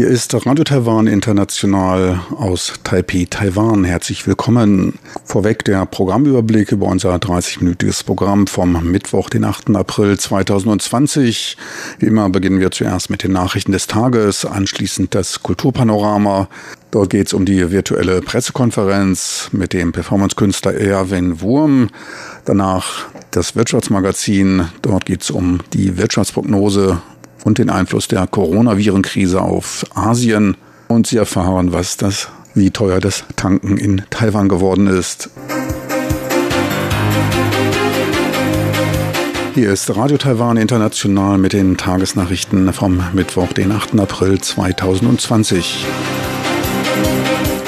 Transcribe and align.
Hier 0.00 0.08
ist 0.08 0.34
Radio 0.46 0.64
Taiwan 0.64 1.06
International 1.06 2.22
aus 2.34 2.72
Taipei, 2.84 3.26
Taiwan. 3.28 3.84
Herzlich 3.84 4.26
willkommen. 4.26 4.98
Vorweg 5.26 5.62
der 5.66 5.84
Programmüberblick 5.84 6.72
über 6.72 6.86
unser 6.86 7.14
30-minütiges 7.16 8.06
Programm 8.06 8.46
vom 8.46 8.82
Mittwoch, 8.90 9.28
den 9.28 9.44
8. 9.44 9.76
April 9.76 10.18
2020. 10.18 11.58
Wie 11.98 12.06
immer 12.06 12.30
beginnen 12.30 12.60
wir 12.60 12.70
zuerst 12.70 13.10
mit 13.10 13.24
den 13.24 13.32
Nachrichten 13.32 13.72
des 13.72 13.88
Tages, 13.88 14.46
anschließend 14.46 15.14
das 15.14 15.42
Kulturpanorama. 15.42 16.48
Dort 16.92 17.10
geht 17.10 17.26
es 17.26 17.34
um 17.34 17.44
die 17.44 17.70
virtuelle 17.70 18.22
Pressekonferenz 18.22 19.50
mit 19.52 19.74
dem 19.74 19.92
Performancekünstler 19.92 20.76
Erwin 20.76 21.42
Wurm. 21.42 21.90
Danach 22.46 23.04
das 23.32 23.54
Wirtschaftsmagazin. 23.54 24.66
Dort 24.80 25.04
geht 25.04 25.20
es 25.20 25.30
um 25.30 25.60
die 25.74 25.98
Wirtschaftsprognose 25.98 27.02
und 27.44 27.58
den 27.58 27.70
Einfluss 27.70 28.08
der 28.08 28.26
Coronavirenkrise 28.26 29.40
auf 29.40 29.84
Asien. 29.94 30.56
Und 30.88 31.06
Sie 31.06 31.16
erfahren, 31.16 31.72
was 31.72 31.96
das, 31.96 32.28
wie 32.54 32.70
teuer 32.70 33.00
das 33.00 33.24
Tanken 33.36 33.76
in 33.76 34.02
Taiwan 34.10 34.48
geworden 34.48 34.86
ist. 34.86 35.30
Hier 39.54 39.72
ist 39.72 39.94
Radio 39.96 40.16
Taiwan 40.16 40.56
International 40.56 41.36
mit 41.36 41.52
den 41.52 41.76
Tagesnachrichten 41.76 42.72
vom 42.72 43.02
Mittwoch, 43.12 43.52
den 43.52 43.72
8. 43.72 43.98
April 43.98 44.40
2020. 44.40 45.84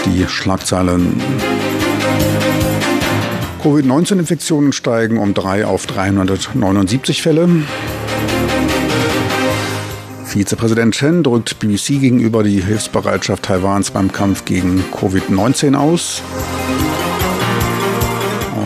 Die 0.07 0.27
Schlagzeilen. 0.29 1.21
Covid-19-Infektionen 3.63 4.73
steigen 4.73 5.19
um 5.19 5.35
3 5.35 5.67
auf 5.67 5.87
379 5.87 7.23
Fälle. 7.23 7.49
Vizepräsident 10.33 10.95
Chen 10.95 11.23
drückt 11.23 11.59
BBC 11.59 12.01
gegenüber 12.01 12.43
die 12.43 12.63
Hilfsbereitschaft 12.63 13.43
Taiwans 13.43 13.91
beim 13.91 14.11
Kampf 14.11 14.47
gegen 14.47 14.83
Covid-19 14.91 15.75
aus. 15.75 16.23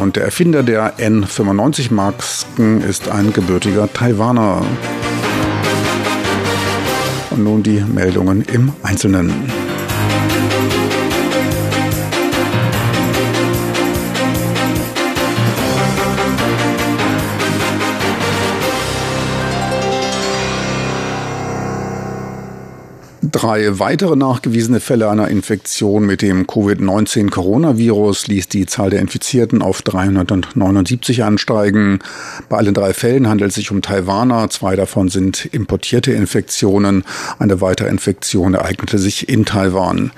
Und 0.00 0.14
der 0.14 0.27
Erfinder 0.27 0.62
der 0.62 0.97
N95-Masken 0.98 2.83
ist 2.83 3.08
ein 3.08 3.33
gebürtiger 3.33 3.92
Taiwaner. 3.92 4.64
Und 7.31 7.42
nun 7.42 7.64
die 7.64 7.80
Meldungen 7.80 8.42
im 8.42 8.73
Einzelnen. 8.84 9.66
Drei 23.37 23.79
weitere 23.79 24.17
nachgewiesene 24.17 24.81
Fälle 24.81 25.11
einer 25.11 25.29
Infektion 25.29 26.06
mit 26.06 26.23
dem 26.23 26.47
Covid-19-Coronavirus 26.47 28.29
ließ 28.29 28.48
die 28.48 28.65
Zahl 28.65 28.89
der 28.89 29.01
Infizierten 29.01 29.61
auf 29.61 29.83
379 29.83 31.23
ansteigen. 31.23 31.98
Bei 32.48 32.57
allen 32.57 32.73
drei 32.73 32.95
Fällen 32.95 33.29
handelt 33.29 33.51
es 33.51 33.57
sich 33.57 33.70
um 33.70 33.83
Taiwaner. 33.83 34.48
Zwei 34.48 34.75
davon 34.75 35.11
sind 35.11 35.45
importierte 35.53 36.12
Infektionen. 36.12 37.05
Eine 37.39 37.61
weitere 37.61 37.91
Infektion 37.91 38.55
ereignete 38.55 38.97
sich 38.97 39.29
in 39.29 39.45
Taiwan. 39.45 40.12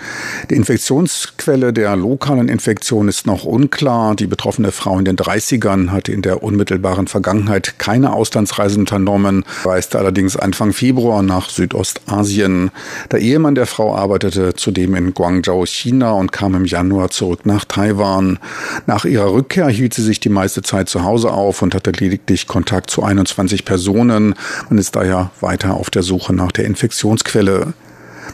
Die 0.49 0.55
Infektionsquelle 0.55 1.73
der 1.73 1.97
lokalen 1.97 2.49
Infektion 2.49 3.09
ist 3.09 3.27
noch 3.27 3.43
unklar. 3.43 4.15
Die 4.15 4.29
betroffene 4.29 4.71
Frau 4.71 4.97
in 4.97 5.05
den 5.05 5.17
30ern 5.17 5.91
hatte 5.91 6.13
in 6.13 6.23
der 6.23 6.45
unmittelbaren 6.45 7.09
Vergangenheit 7.09 7.81
keine 7.81 8.13
Auslandsreise 8.13 8.79
unternommen, 8.79 9.45
reiste 9.65 9.99
allerdings 9.99 10.37
Anfang 10.37 10.73
Februar 10.73 11.25
nach 11.25 11.51
Südostasien. 11.51 12.71
Der 13.11 13.21
Ehemann 13.21 13.55
der 13.55 13.67
Frau 13.67 13.97
arbeitete 13.97 14.55
zudem 14.55 14.95
in 14.95 15.15
Guangzhou, 15.15 15.65
China 15.65 16.13
und 16.13 16.31
kam 16.31 16.55
im 16.55 16.67
Januar 16.67 17.09
zurück 17.09 17.47
nach 17.47 17.65
Taiwan. 17.65 18.39
Nach 18.87 19.07
ihrer 19.07 19.33
Rückkehr 19.33 19.69
hielt 19.69 19.95
sie 19.95 20.03
sich 20.03 20.21
die 20.21 20.29
meiste 20.29 20.61
Zeit 20.61 20.91
zu 20.91 21.05
Hause 21.05 21.31
auf 21.31 21.63
und 21.63 21.75
hatte 21.75 21.91
lediglich 21.91 22.47
Kontakt 22.47 22.91
zu 22.91 23.03
21 23.03 23.65
Personen. 23.65 24.35
Man 24.69 24.79
ist 24.79 24.95
daher 24.95 25.31
weiter 25.41 25.75
auf 25.75 25.89
der 25.89 26.03
Suche 26.03 26.35
nach 26.35 26.53
der 26.53 26.67
Infektionsquelle. 26.67 27.73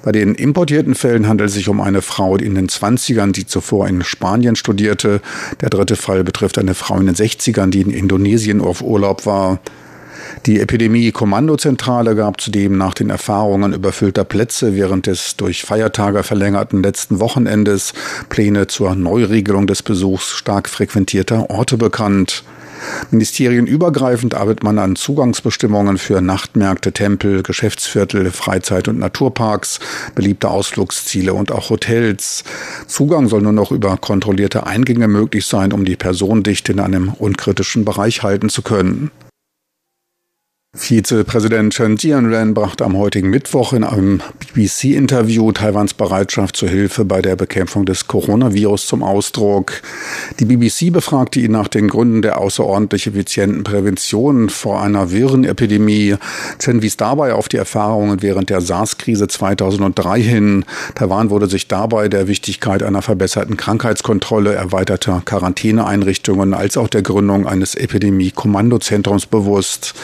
Bei 0.03 0.11
den 0.11 0.35
importierten 0.35 0.97
Fällen 0.97 1.29
handelt 1.29 1.51
es 1.51 1.55
sich 1.55 1.69
um 1.69 1.81
eine 1.81 2.03
Frau 2.03 2.37
in 2.37 2.56
den 2.56 2.69
20ern, 2.69 3.31
die 3.31 3.47
zuvor 3.47 3.87
in 3.87 4.03
Spanien 4.03 4.56
studierte. 4.56 5.21
Der 5.61 5.71
dritte 5.71 5.95
Fall 5.95 6.25
betrifft 6.25 6.59
eine 6.59 6.75
Frau 6.75 6.99
in 6.99 7.06
den 7.06 7.15
60ern, 7.15 7.71
die 7.71 7.83
in 7.83 7.91
Indonesien 7.91 8.61
auf 8.61 8.83
Urlaub 8.83 9.25
war. 9.25 9.61
Die 10.47 10.60
Epidemie-Kommandozentrale 10.60 12.15
gab 12.15 12.38
zudem 12.38 12.77
nach 12.77 12.93
den 12.93 13.09
Erfahrungen 13.09 13.72
überfüllter 13.72 14.25
Plätze 14.25 14.75
während 14.75 15.06
des 15.06 15.37
durch 15.37 15.62
Feiertage 15.62 16.22
verlängerten 16.22 16.82
letzten 16.82 17.19
Wochenendes 17.19 17.94
Pläne 18.28 18.66
zur 18.66 18.94
Neuregelung 18.94 19.66
des 19.66 19.82
Besuchs 19.82 20.32
stark 20.32 20.69
frequentierter 20.69 21.49
Orte 21.49 21.78
bekannt. 21.78 22.44
Ministerienübergreifend 23.10 24.34
arbeitet 24.34 24.65
man 24.65 24.78
an 24.78 24.97
Zugangsbestimmungen 24.97 25.97
für 25.97 26.21
Nachtmärkte, 26.21 26.93
Tempel, 26.93 27.43
Geschäftsviertel, 27.43 28.31
Freizeit- 28.31 28.88
und 28.88 28.99
Naturparks, 28.99 29.81
beliebte 30.15 30.50
Ausflugsziele 30.50 31.32
und 31.32 31.53
auch 31.53 31.71
Hotels. 31.71 32.44
Zugang 32.87 33.28
soll 33.28 33.41
nur 33.41 33.53
noch 33.53 33.72
über 33.72 33.97
kontrollierte 33.97 34.66
Eingänge 34.66 35.09
möglich 35.09 35.47
sein, 35.47 35.72
um 35.72 35.87
die 35.87 35.97
Personendichte 35.97 36.72
in 36.72 36.81
einem 36.81 37.15
unkritischen 37.15 37.87
Bereich 37.87 38.22
halten 38.22 38.50
zu 38.50 38.61
können. 38.61 39.11
Vizepräsident 40.77 41.73
Chen 41.73 41.97
Jianren 41.97 42.53
brachte 42.53 42.85
am 42.85 42.99
heutigen 42.99 43.31
Mittwoch 43.31 43.73
in 43.73 43.85
einem 43.85 44.21
BBC-Interview 44.55 45.53
Taiwans 45.53 45.95
Bereitschaft 45.95 46.57
zur 46.57 46.69
Hilfe 46.69 47.05
bei 47.05 47.23
der 47.23 47.37
Bekämpfung 47.37 47.87
des 47.87 48.09
Coronavirus 48.09 48.89
zum 48.89 49.05
Ausdruck. 49.05 49.83
Die 50.41 50.45
BBC 50.45 50.93
befragte 50.93 51.39
ihn 51.39 51.53
nach 51.53 51.69
den 51.69 51.87
Gründen 51.87 52.23
der 52.23 52.41
außerordentlich 52.41 53.07
effizienten 53.07 53.62
Prävention 53.62 54.49
vor 54.51 54.83
einer 54.83 55.12
Virenepidemie. 55.12 56.17
Chen 56.59 56.83
wies 56.83 56.97
dabei 56.97 57.35
auf 57.35 57.49
die 57.49 57.56
Erfahrungen 57.56 58.21
während 58.21 58.51
der 58.51 58.61
SARS-Krise 58.61 59.29
2003 59.29 60.21
hin. 60.21 60.65
Taiwan 60.97 61.31
wurde 61.31 61.47
sich 61.47 61.69
dabei 61.69 62.09
der 62.09 62.27
Wichtigkeit 62.27 62.83
einer 62.83 63.01
verbesserten 63.01 63.56
Krankheitskontrolle, 63.56 64.55
erweiterter 64.55 65.23
Quarantäneeinrichtungen 65.25 66.53
als 66.53 66.77
auch 66.77 66.89
der 66.89 67.03
Gründung 67.03 67.47
eines 67.47 67.77
Epidemie-Kommandozentrums 67.77 69.27
bewusst. 69.27 69.95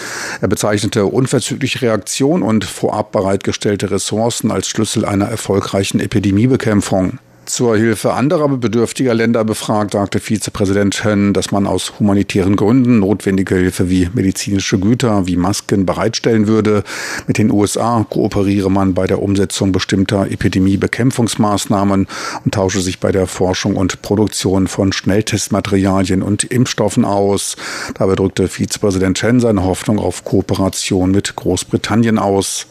Er 0.41 0.47
bezeichnete 0.61 1.07
unverzügliche 1.07 1.81
Reaktion 1.81 2.43
und 2.43 2.67
vorab 2.67 3.13
bereitgestellte 3.13 3.91
Ressourcen 3.91 4.51
als 4.51 4.69
Schlüssel 4.69 5.07
einer 5.07 5.25
erfolgreichen 5.25 6.01
Epidemiebekämpfung 6.01 7.19
zur 7.51 7.77
Hilfe 7.77 8.13
anderer 8.15 8.49
bedürftiger 8.49 9.15
Länder 9.15 9.45
befragt, 9.45 9.93
sagte 9.93 10.21
Vizepräsident 10.21 10.95
Chen, 10.95 11.33
dass 11.33 11.51
man 11.51 11.67
aus 11.67 11.99
humanitären 11.99 12.57
Gründen 12.57 13.01
notwendige 13.01 13.57
Hilfe 13.57 13.91
wie 13.91 14.09
medizinische 14.15 14.79
Güter 14.79 15.27
wie 15.27 15.37
Masken 15.37 15.87
bereitstellen 15.87 16.47
würde. 16.47 16.85
Mit 17.27 17.39
den 17.39 17.51
USA 17.51 18.07
kooperiere 18.09 18.71
man 18.71 18.95
bei 18.95 19.07
der 19.07 19.21
Umsetzung 19.23 19.73
bestimmter 19.73 20.31
Epidemiebekämpfungsmaßnahmen 20.31 22.07
und 22.45 22.55
tausche 22.55 22.81
sich 22.81 23.01
bei 23.01 23.13
der 23.13 23.27
Forschung 23.27 23.77
und 23.77 24.03
Produktion 24.03 24.69
von 24.69 24.93
Schnelltestmaterialien 24.93 26.23
und 26.23 26.45
Impfstoffen 26.45 27.05
aus. 27.05 27.57
Dabei 27.95 28.15
drückte 28.15 28.49
Vizepräsident 28.49 29.19
Chen 29.19 29.41
seine 29.41 29.65
Hoffnung 29.65 29.99
auf 29.99 30.25
Kooperation 30.25 31.11
mit 31.11 31.37
Großbritannien 31.37 32.19
aus. 32.19 32.67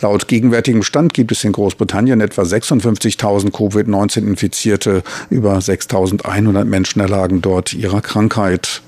Laut 0.00 0.28
gegenwärtigem 0.28 0.82
Stand 0.82 1.14
gibt 1.14 1.32
es 1.32 1.44
in 1.44 1.52
Großbritannien 1.52 2.20
etwa 2.20 2.42
56.000 2.42 3.50
Covid-19-Infizierte. 3.50 5.02
Über 5.28 5.58
6.100 5.58 6.64
Menschen 6.64 7.00
erlagen 7.00 7.42
dort 7.42 7.72
ihrer 7.72 8.00
Krankheit. 8.00 8.82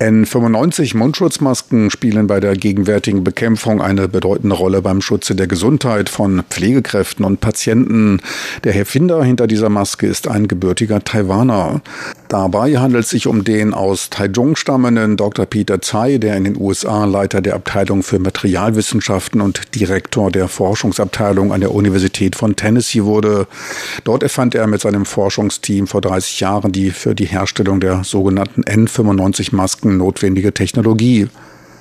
N95-Mundschutzmasken 0.00 1.90
spielen 1.90 2.26
bei 2.26 2.40
der 2.40 2.56
gegenwärtigen 2.56 3.22
Bekämpfung 3.22 3.82
eine 3.82 4.08
bedeutende 4.08 4.56
Rolle 4.56 4.80
beim 4.80 5.02
Schutze 5.02 5.34
der 5.34 5.46
Gesundheit 5.46 6.08
von 6.08 6.42
Pflegekräften 6.48 7.22
und 7.24 7.40
Patienten. 7.40 8.22
Der 8.64 8.74
Erfinder 8.74 9.22
hinter 9.22 9.46
dieser 9.46 9.68
Maske 9.68 10.06
ist 10.06 10.26
ein 10.26 10.48
gebürtiger 10.48 11.04
Taiwaner. 11.04 11.82
Dabei 12.30 12.76
handelt 12.76 13.02
es 13.02 13.10
sich 13.10 13.26
um 13.26 13.42
den 13.42 13.74
aus 13.74 14.08
Taichung 14.08 14.54
stammenden 14.54 15.16
Dr. 15.16 15.46
Peter 15.46 15.80
Tsai, 15.80 16.18
der 16.18 16.36
in 16.36 16.44
den 16.44 16.56
USA 16.56 17.04
Leiter 17.04 17.40
der 17.40 17.56
Abteilung 17.56 18.04
für 18.04 18.20
Materialwissenschaften 18.20 19.40
und 19.40 19.74
Direktor 19.74 20.30
der 20.30 20.46
Forschungsabteilung 20.46 21.52
an 21.52 21.60
der 21.60 21.74
Universität 21.74 22.36
von 22.36 22.54
Tennessee 22.54 23.02
wurde. 23.02 23.48
Dort 24.04 24.22
erfand 24.22 24.54
er 24.54 24.68
mit 24.68 24.80
seinem 24.80 25.06
Forschungsteam 25.06 25.88
vor 25.88 26.02
30 26.02 26.38
Jahren 26.38 26.70
die 26.70 26.92
für 26.92 27.16
die 27.16 27.26
Herstellung 27.26 27.80
der 27.80 28.04
sogenannten 28.04 28.62
N95-Masken 28.62 29.96
notwendige 29.96 30.54
Technologie. 30.54 31.26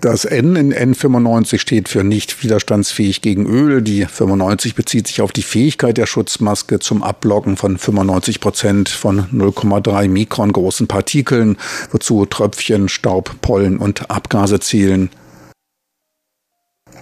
Das 0.02 0.24
N 0.24 0.56
in 0.56 0.74
N95 0.74 1.60
steht 1.60 1.90
für 1.90 2.06
nicht 2.06 2.42
widerstandsfähig 2.42 3.22
gegen 3.22 3.46
Öl. 3.46 3.82
Die 3.82 4.06
95 4.06 4.74
bezieht 4.74 5.08
sich 5.08 5.22
auf 5.22 5.34
die 5.34 5.42
Fähigkeit 5.42 5.98
der 5.98 6.06
Schutzmaske 6.06 6.80
zum 6.80 7.04
Ablocken 7.04 7.58
von 7.58 7.78
95 7.78 8.40
Prozent 8.40 8.88
von 8.88 9.26
0,3 9.34 10.08
Mikron 10.08 10.54
großen 10.54 10.88
Partikeln, 10.88 11.58
wozu 11.92 12.26
Tröpfchen, 12.26 12.88
Staub, 12.88 13.42
Pollen 13.42 13.78
und 13.78 14.10
Abgase 14.10 14.62
zählen. 14.62 15.10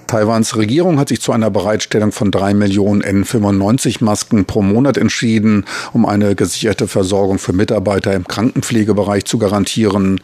Taiwans 0.07 0.55
Regierung 0.55 0.99
hat 0.99 1.09
sich 1.09 1.21
zu 1.21 1.33
einer 1.33 1.51
Bereitstellung 1.51 2.13
von 2.13 2.31
drei 2.31 2.53
Millionen 2.53 3.03
N95-Masken 3.03 4.45
pro 4.45 4.61
Monat 4.61 4.97
entschieden, 4.97 5.65
um 5.91 6.05
eine 6.05 6.33
gesicherte 6.33 6.87
Versorgung 6.87 7.39
für 7.39 7.53
Mitarbeiter 7.53 8.13
im 8.13 8.25
Krankenpflegebereich 8.25 9.25
zu 9.25 9.37
garantieren. 9.37 10.21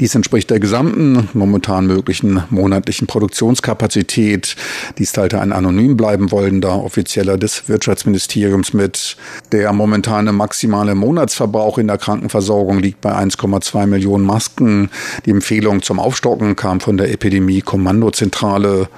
Dies 0.00 0.14
entspricht 0.16 0.50
der 0.50 0.58
gesamten 0.58 1.28
momentan 1.34 1.86
möglichen 1.86 2.42
monatlichen 2.50 3.06
Produktionskapazität. 3.06 4.56
Dies 4.98 5.12
teilte 5.12 5.40
ein 5.40 5.52
anonym 5.52 5.96
bleiben 5.96 6.32
wollender 6.32 6.82
Offizieller 6.82 7.38
des 7.38 7.68
Wirtschaftsministeriums 7.68 8.72
mit. 8.72 9.16
Der 9.52 9.72
momentane 9.72 10.32
maximale 10.32 10.96
Monatsverbrauch 10.96 11.78
in 11.78 11.86
der 11.86 11.98
Krankenversorgung 11.98 12.80
liegt 12.80 13.02
bei 13.02 13.14
1,2 13.14 13.86
Millionen 13.86 14.24
Masken. 14.24 14.90
Die 15.26 15.30
Empfehlung 15.30 15.80
zum 15.82 16.00
Aufstocken 16.00 16.56
kam 16.56 16.80
von 16.80 16.96
der 16.96 17.12
Epidemie-Kommandozentrale. 17.12 18.88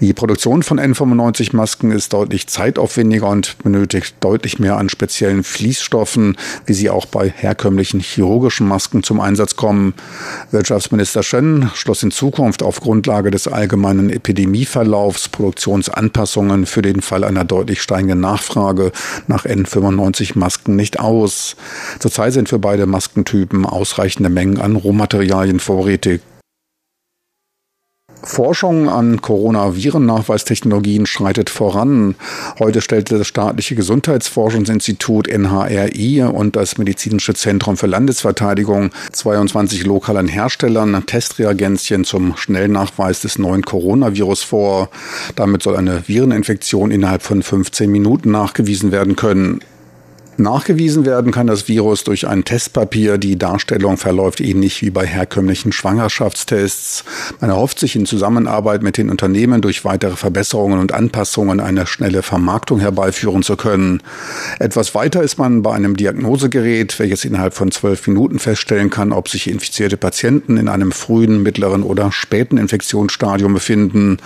Die 0.00 0.14
Produktion 0.14 0.62
von 0.62 0.80
N95-Masken 0.80 1.92
ist 1.92 2.14
deutlich 2.14 2.46
zeitaufwendiger 2.46 3.28
und 3.28 3.58
benötigt 3.62 4.14
deutlich 4.20 4.58
mehr 4.58 4.78
an 4.78 4.88
speziellen 4.88 5.44
Fließstoffen, 5.44 6.38
wie 6.64 6.72
sie 6.72 6.88
auch 6.88 7.04
bei 7.04 7.28
herkömmlichen 7.28 8.00
chirurgischen 8.00 8.66
Masken 8.66 9.02
zum 9.02 9.20
Einsatz 9.20 9.56
kommen. 9.56 9.92
Wirtschaftsminister 10.50 11.22
Shen 11.22 11.70
schloss 11.74 12.02
in 12.02 12.10
Zukunft 12.10 12.62
auf 12.62 12.80
Grundlage 12.80 13.30
des 13.30 13.48
allgemeinen 13.48 14.10
Epidemieverlaufs 14.10 15.28
Produktionsanpassungen 15.28 16.66
für 16.66 16.82
den 16.82 17.00
Fall 17.00 17.24
einer 17.24 17.44
deutlich 17.44 17.82
steigenden 17.82 18.20
Nachfrage 18.20 18.92
nach 19.26 19.44
N95-Masken 19.44 20.76
nicht 20.76 21.00
aus. 21.00 21.56
Zurzeit 21.98 22.32
sind 22.32 22.48
für 22.48 22.58
beide 22.58 22.86
Maskentypen 22.86 23.66
ausreichende 23.66 24.30
Mengen 24.30 24.60
an 24.60 24.76
Rohmaterialien 24.76 25.60
vorrätig. 25.60 26.20
Forschung 28.22 28.88
an 28.88 29.20
Coronavirennachweistechnologien 29.20 31.06
schreitet 31.06 31.50
voran. 31.50 32.14
Heute 32.58 32.80
stellte 32.80 33.18
das 33.18 33.26
staatliche 33.26 33.74
Gesundheitsforschungsinstitut 33.74 35.26
NHRI 35.28 36.22
und 36.22 36.56
das 36.56 36.78
Medizinische 36.78 37.34
Zentrum 37.34 37.76
für 37.76 37.86
Landesverteidigung 37.86 38.90
22 39.12 39.84
lokalen 39.84 40.28
Herstellern 40.28 41.06
Testreagenzien 41.06 42.04
zum 42.04 42.36
Schnellnachweis 42.36 43.20
des 43.20 43.38
neuen 43.38 43.62
Coronavirus 43.62 44.42
vor. 44.42 44.90
Damit 45.36 45.62
soll 45.62 45.76
eine 45.76 46.06
Vireninfektion 46.06 46.90
innerhalb 46.90 47.22
von 47.22 47.42
15 47.42 47.90
Minuten 47.90 48.30
nachgewiesen 48.30 48.92
werden 48.92 49.16
können. 49.16 49.60
Nachgewiesen 50.36 51.04
werden 51.04 51.32
kann 51.32 51.46
das 51.46 51.68
Virus 51.68 52.04
durch 52.04 52.26
ein 52.26 52.44
Testpapier. 52.44 53.18
Die 53.18 53.36
Darstellung 53.38 53.96
verläuft 53.96 54.40
ähnlich 54.40 54.80
wie 54.80 54.90
bei 54.90 55.06
herkömmlichen 55.06 55.72
Schwangerschaftstests. 55.72 57.04
Man 57.40 57.50
erhofft 57.50 57.78
sich 57.78 57.94
in 57.94 58.06
Zusammenarbeit 58.06 58.82
mit 58.82 58.96
den 58.96 59.10
Unternehmen 59.10 59.60
durch 59.60 59.84
weitere 59.84 60.16
Verbesserungen 60.16 60.78
und 60.78 60.92
Anpassungen 60.92 61.60
eine 61.60 61.86
schnelle 61.86 62.22
Vermarktung 62.22 62.80
herbeiführen 62.80 63.42
zu 63.42 63.56
können. 63.56 64.02
Etwas 64.58 64.94
weiter 64.94 65.22
ist 65.22 65.38
man 65.38 65.62
bei 65.62 65.74
einem 65.74 65.96
Diagnosegerät, 65.96 66.98
welches 66.98 67.24
innerhalb 67.24 67.54
von 67.54 67.70
zwölf 67.70 68.06
Minuten 68.06 68.38
feststellen 68.38 68.90
kann, 68.90 69.12
ob 69.12 69.28
sich 69.28 69.48
infizierte 69.48 69.96
Patienten 69.96 70.56
in 70.56 70.68
einem 70.68 70.92
frühen, 70.92 71.42
mittleren 71.42 71.82
oder 71.82 72.12
späten 72.12 72.56
Infektionsstadium 72.56 73.52
befinden. 73.52 74.18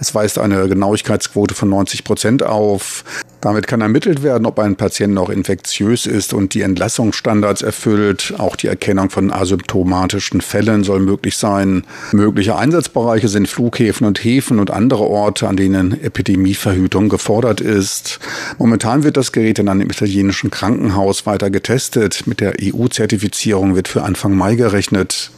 Es 0.00 0.14
weist 0.14 0.38
eine 0.38 0.68
Genauigkeitsquote 0.68 1.54
von 1.54 1.68
90 1.68 2.04
Prozent 2.04 2.42
auf. 2.42 3.04
Damit 3.46 3.68
kann 3.68 3.80
ermittelt 3.80 4.24
werden, 4.24 4.44
ob 4.44 4.58
ein 4.58 4.74
Patient 4.74 5.14
noch 5.14 5.30
infektiös 5.30 6.06
ist 6.06 6.34
und 6.34 6.52
die 6.54 6.62
Entlassungsstandards 6.62 7.62
erfüllt. 7.62 8.34
Auch 8.38 8.56
die 8.56 8.66
Erkennung 8.66 9.08
von 9.08 9.30
asymptomatischen 9.30 10.40
Fällen 10.40 10.82
soll 10.82 10.98
möglich 10.98 11.36
sein. 11.36 11.84
Mögliche 12.10 12.56
Einsatzbereiche 12.56 13.28
sind 13.28 13.46
Flughäfen 13.46 14.04
und 14.04 14.18
Häfen 14.18 14.58
und 14.58 14.72
andere 14.72 15.04
Orte, 15.04 15.46
an 15.46 15.56
denen 15.56 15.92
Epidemieverhütung 15.92 17.08
gefordert 17.08 17.60
ist. 17.60 18.18
Momentan 18.58 19.04
wird 19.04 19.16
das 19.16 19.30
Gerät 19.30 19.60
in 19.60 19.68
einem 19.68 19.88
italienischen 19.88 20.50
Krankenhaus 20.50 21.24
weiter 21.24 21.48
getestet. 21.48 22.26
Mit 22.26 22.40
der 22.40 22.54
EU-Zertifizierung 22.60 23.76
wird 23.76 23.86
für 23.86 24.02
Anfang 24.02 24.34
Mai 24.34 24.56
gerechnet. 24.56 25.30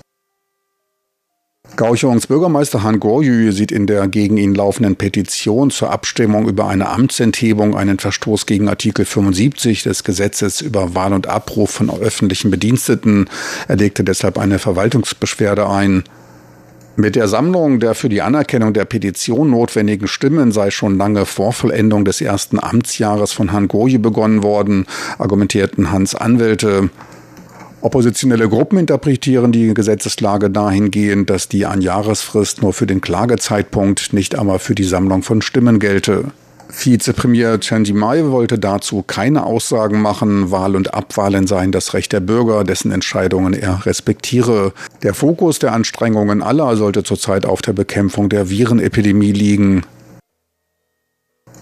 Gauchungs 1.76 2.26
Bürgermeister 2.26 2.82
Han 2.82 2.98
Gorjü 2.98 3.52
sieht 3.52 3.70
in 3.70 3.86
der 3.86 4.08
gegen 4.08 4.36
ihn 4.36 4.54
laufenden 4.54 4.96
Petition 4.96 5.70
zur 5.70 5.90
Abstimmung 5.90 6.48
über 6.48 6.66
eine 6.66 6.88
Amtsenthebung 6.88 7.76
einen 7.76 7.98
Verstoß 7.98 8.46
gegen 8.46 8.68
Artikel 8.68 9.04
75 9.04 9.84
des 9.84 10.02
Gesetzes 10.02 10.60
über 10.60 10.94
Wahl 10.94 11.12
und 11.12 11.28
Abruf 11.28 11.70
von 11.70 11.90
öffentlichen 11.90 12.50
Bediensteten. 12.50 13.30
Er 13.68 13.76
legte 13.76 14.02
deshalb 14.02 14.38
eine 14.38 14.58
Verwaltungsbeschwerde 14.58 15.68
ein. 15.68 16.04
Mit 16.96 17.14
der 17.14 17.28
Sammlung 17.28 17.78
der 17.78 17.94
für 17.94 18.08
die 18.08 18.22
Anerkennung 18.22 18.72
der 18.72 18.84
Petition 18.84 19.50
notwendigen 19.50 20.08
Stimmen 20.08 20.50
sei 20.50 20.72
schon 20.72 20.98
lange 20.98 21.26
vor 21.26 21.52
Vollendung 21.52 22.04
des 22.04 22.20
ersten 22.20 22.58
Amtsjahres 22.58 23.32
von 23.32 23.52
Han 23.52 23.68
Gorje 23.68 24.00
begonnen 24.00 24.42
worden, 24.42 24.84
argumentierten 25.16 25.92
Hans 25.92 26.16
Anwälte. 26.16 26.90
Oppositionelle 27.80 28.48
Gruppen 28.48 28.78
interpretieren 28.78 29.52
die 29.52 29.72
Gesetzeslage 29.72 30.50
dahingehend, 30.50 31.30
dass 31.30 31.48
die 31.48 31.64
Einjahresfrist 31.64 32.60
nur 32.60 32.72
für 32.72 32.86
den 32.86 33.00
Klagezeitpunkt, 33.00 34.12
nicht 34.12 34.36
aber 34.36 34.58
für 34.58 34.74
die 34.74 34.84
Sammlung 34.84 35.22
von 35.22 35.42
Stimmen 35.42 35.78
gelte. 35.78 36.24
Vizepremier 36.70 37.60
Chen 37.60 37.86
Mai 37.96 38.24
wollte 38.26 38.58
dazu 38.58 39.02
keine 39.06 39.44
Aussagen 39.44 40.02
machen. 40.02 40.50
Wahl 40.50 40.76
und 40.76 40.92
Abwahlen 40.92 41.46
seien 41.46 41.72
das 41.72 41.94
Recht 41.94 42.12
der 42.12 42.20
Bürger, 42.20 42.64
dessen 42.64 42.90
Entscheidungen 42.90 43.54
er 43.54 43.86
respektiere. 43.86 44.72
Der 45.02 45.14
Fokus 45.14 45.58
der 45.58 45.72
Anstrengungen 45.72 46.42
aller 46.42 46.76
sollte 46.76 47.04
zurzeit 47.04 47.46
auf 47.46 47.62
der 47.62 47.72
Bekämpfung 47.72 48.28
der 48.28 48.50
Virenepidemie 48.50 49.32
liegen. 49.32 49.84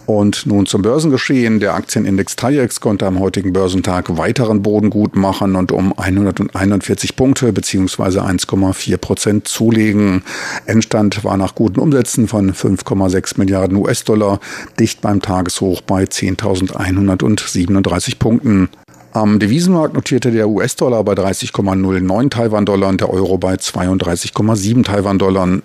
Und 0.07 0.47
nun 0.47 0.67
zum 0.67 0.83
Börsengeschehen. 0.83 1.59
Der 1.59 1.75
Aktienindex 1.75 2.37
TAIEX 2.37 2.81
konnte 2.81 3.07
am 3.07 3.19
heutigen 3.19 3.53
Börsentag 3.53 4.17
weiteren 4.17 4.63
Boden 4.63 4.89
gut 4.89 5.17
machen 5.17 5.57
und 5.57 5.73
um 5.73 5.93
141 5.99 7.17
Punkte 7.17 7.53
bzw. 7.53 8.21
1,4 8.21 8.97
Prozent 8.99 9.49
zulegen. 9.49 10.23
Endstand 10.65 11.25
war 11.25 11.37
nach 11.37 11.57
guten 11.57 11.81
Umsätzen 11.81 12.29
von 12.29 12.53
5,6 12.53 13.39
Milliarden 13.39 13.77
US-Dollar 13.77 14.39
dicht 14.79 15.01
beim 15.01 15.21
Tageshoch 15.21 15.81
bei 15.81 16.05
10.137 16.05 18.21
Punkten. 18.21 18.69
Am 19.13 19.41
Devisenmarkt 19.41 19.95
notierte 19.95 20.31
der 20.31 20.49
US-Dollar 20.49 21.03
bei 21.03 21.15
30,09 21.15 22.31
Taiwan-Dollar 22.31 22.91
und 22.91 23.01
der 23.01 23.11
Euro 23.11 23.39
bei 23.39 23.55
32,7 23.55 24.85
Taiwan-Dollar. 24.85 25.63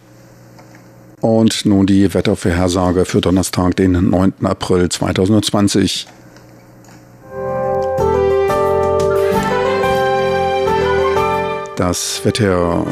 Und 1.21 1.65
nun 1.67 1.85
die 1.85 2.13
Wettervorhersage 2.13 3.05
für 3.05 3.21
Donnerstag, 3.21 3.75
den 3.75 4.09
9. 4.09 4.33
April 4.43 4.89
2020. 4.89 6.07
Das 11.77 12.21
Wetter. 12.25 12.85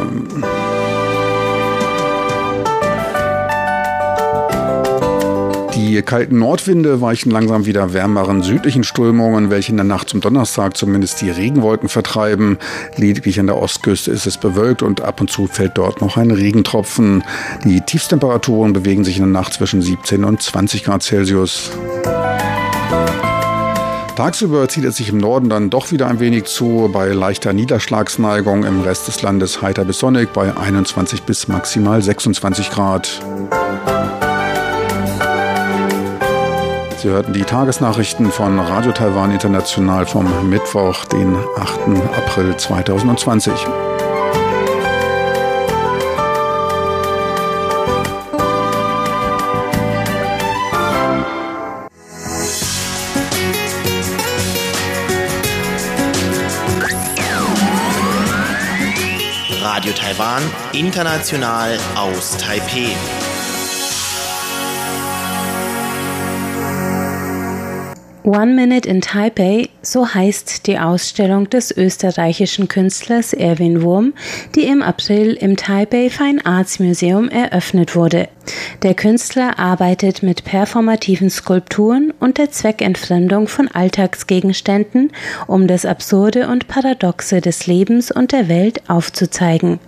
Die 5.79 6.01
kalten 6.01 6.39
Nordwinde 6.39 7.00
weichen 7.00 7.31
langsam 7.31 7.65
wieder 7.65 7.93
wärmeren 7.93 8.43
südlichen 8.43 8.83
Strömungen, 8.83 9.50
welche 9.50 9.71
in 9.71 9.77
der 9.77 9.86
Nacht 9.86 10.09
zum 10.09 10.19
Donnerstag 10.19 10.75
zumindest 10.75 11.21
die 11.21 11.29
Regenwolken 11.29 11.88
vertreiben. 11.88 12.57
Lediglich 12.98 13.39
an 13.39 13.48
der 13.48 13.55
Ostküste 13.55 14.12
ist 14.12 14.27
es 14.27 14.38
bewölkt 14.38 14.83
und 14.83 15.00
ab 15.00 15.21
und 15.21 15.31
zu 15.31 15.48
fällt 15.48 15.77
dort 15.77 16.01
noch 16.01 16.17
ein 16.17 16.31
Regentropfen. 16.31 17.24
Die 17.63 17.79
Tiefstemperaturen 17.79 18.74
bewegen 18.74 19.05
sich 19.05 19.15
in 19.15 19.24
der 19.24 19.31
Nacht 19.31 19.53
zwischen 19.53 19.81
17 19.81 20.25
und 20.25 20.41
20 20.41 20.83
Grad 20.83 21.01
Celsius. 21.01 21.71
Tagsüber 24.17 24.67
zieht 24.67 24.83
es 24.83 24.98
sich 24.98 25.07
im 25.07 25.17
Norden 25.17 25.48
dann 25.48 25.69
doch 25.69 25.93
wieder 25.93 26.07
ein 26.07 26.19
wenig 26.19 26.43
zu, 26.43 26.89
bei 26.91 27.07
leichter 27.07 27.53
Niederschlagsneigung 27.53 28.65
im 28.65 28.81
Rest 28.81 29.07
des 29.07 29.21
Landes 29.21 29.62
heiter 29.62 29.86
bis 29.86 30.00
sonnig 30.00 30.33
bei 30.33 30.57
21 30.57 31.24
bis 31.24 31.48
maximal 31.48 32.01
26 32.01 32.69
Grad. 32.69 33.21
Sie 37.01 37.08
hörten 37.08 37.32
die 37.32 37.44
Tagesnachrichten 37.44 38.29
von 38.29 38.60
Radio 38.60 38.91
Taiwan 38.91 39.32
International 39.32 40.06
vom 40.06 40.50
Mittwoch, 40.50 41.06
den 41.06 41.34
8. 41.56 41.79
April 42.18 42.58
2020. 42.58 43.53
Radio 59.62 59.94
Taiwan, 59.94 60.41
international 60.74 61.77
aus 61.96 62.36
Taipeh. 62.36 62.94
One 68.23 68.53
Minute 68.53 68.88
in 68.88 68.99
Taipei, 68.99 69.69
so 69.81 70.13
heißt 70.13 70.67
die 70.67 70.77
Ausstellung 70.77 71.49
des 71.49 71.75
österreichischen 71.75 72.67
Künstlers 72.67 73.31
Erwin 73.31 73.81
Wurm, 73.81 74.13
die 74.55 74.65
im 74.65 74.81
April 74.81 75.33
im 75.33 75.55
Taipei 75.55 76.09
Fine 76.09 76.45
Arts 76.45 76.79
Museum 76.79 77.29
eröffnet 77.29 77.95
wurde. 77.95 78.27
Der 78.83 78.93
Künstler 78.93 79.57
arbeitet 79.57 80.21
mit 80.21 80.43
performativen 80.43 81.29
Skulpturen 81.29 82.13
und 82.19 82.38
der 82.38 82.51
Zweckentfremdung 82.51 83.47
von 83.47 83.69
Alltagsgegenständen, 83.69 85.11
um 85.47 85.67
das 85.67 85.85
Absurde 85.85 86.49
und 86.49 86.67
Paradoxe 86.67 87.39
des 87.39 87.67
Lebens 87.67 88.11
und 88.11 88.33
der 88.33 88.49
Welt 88.49 88.89
aufzuzeigen. 88.89 89.79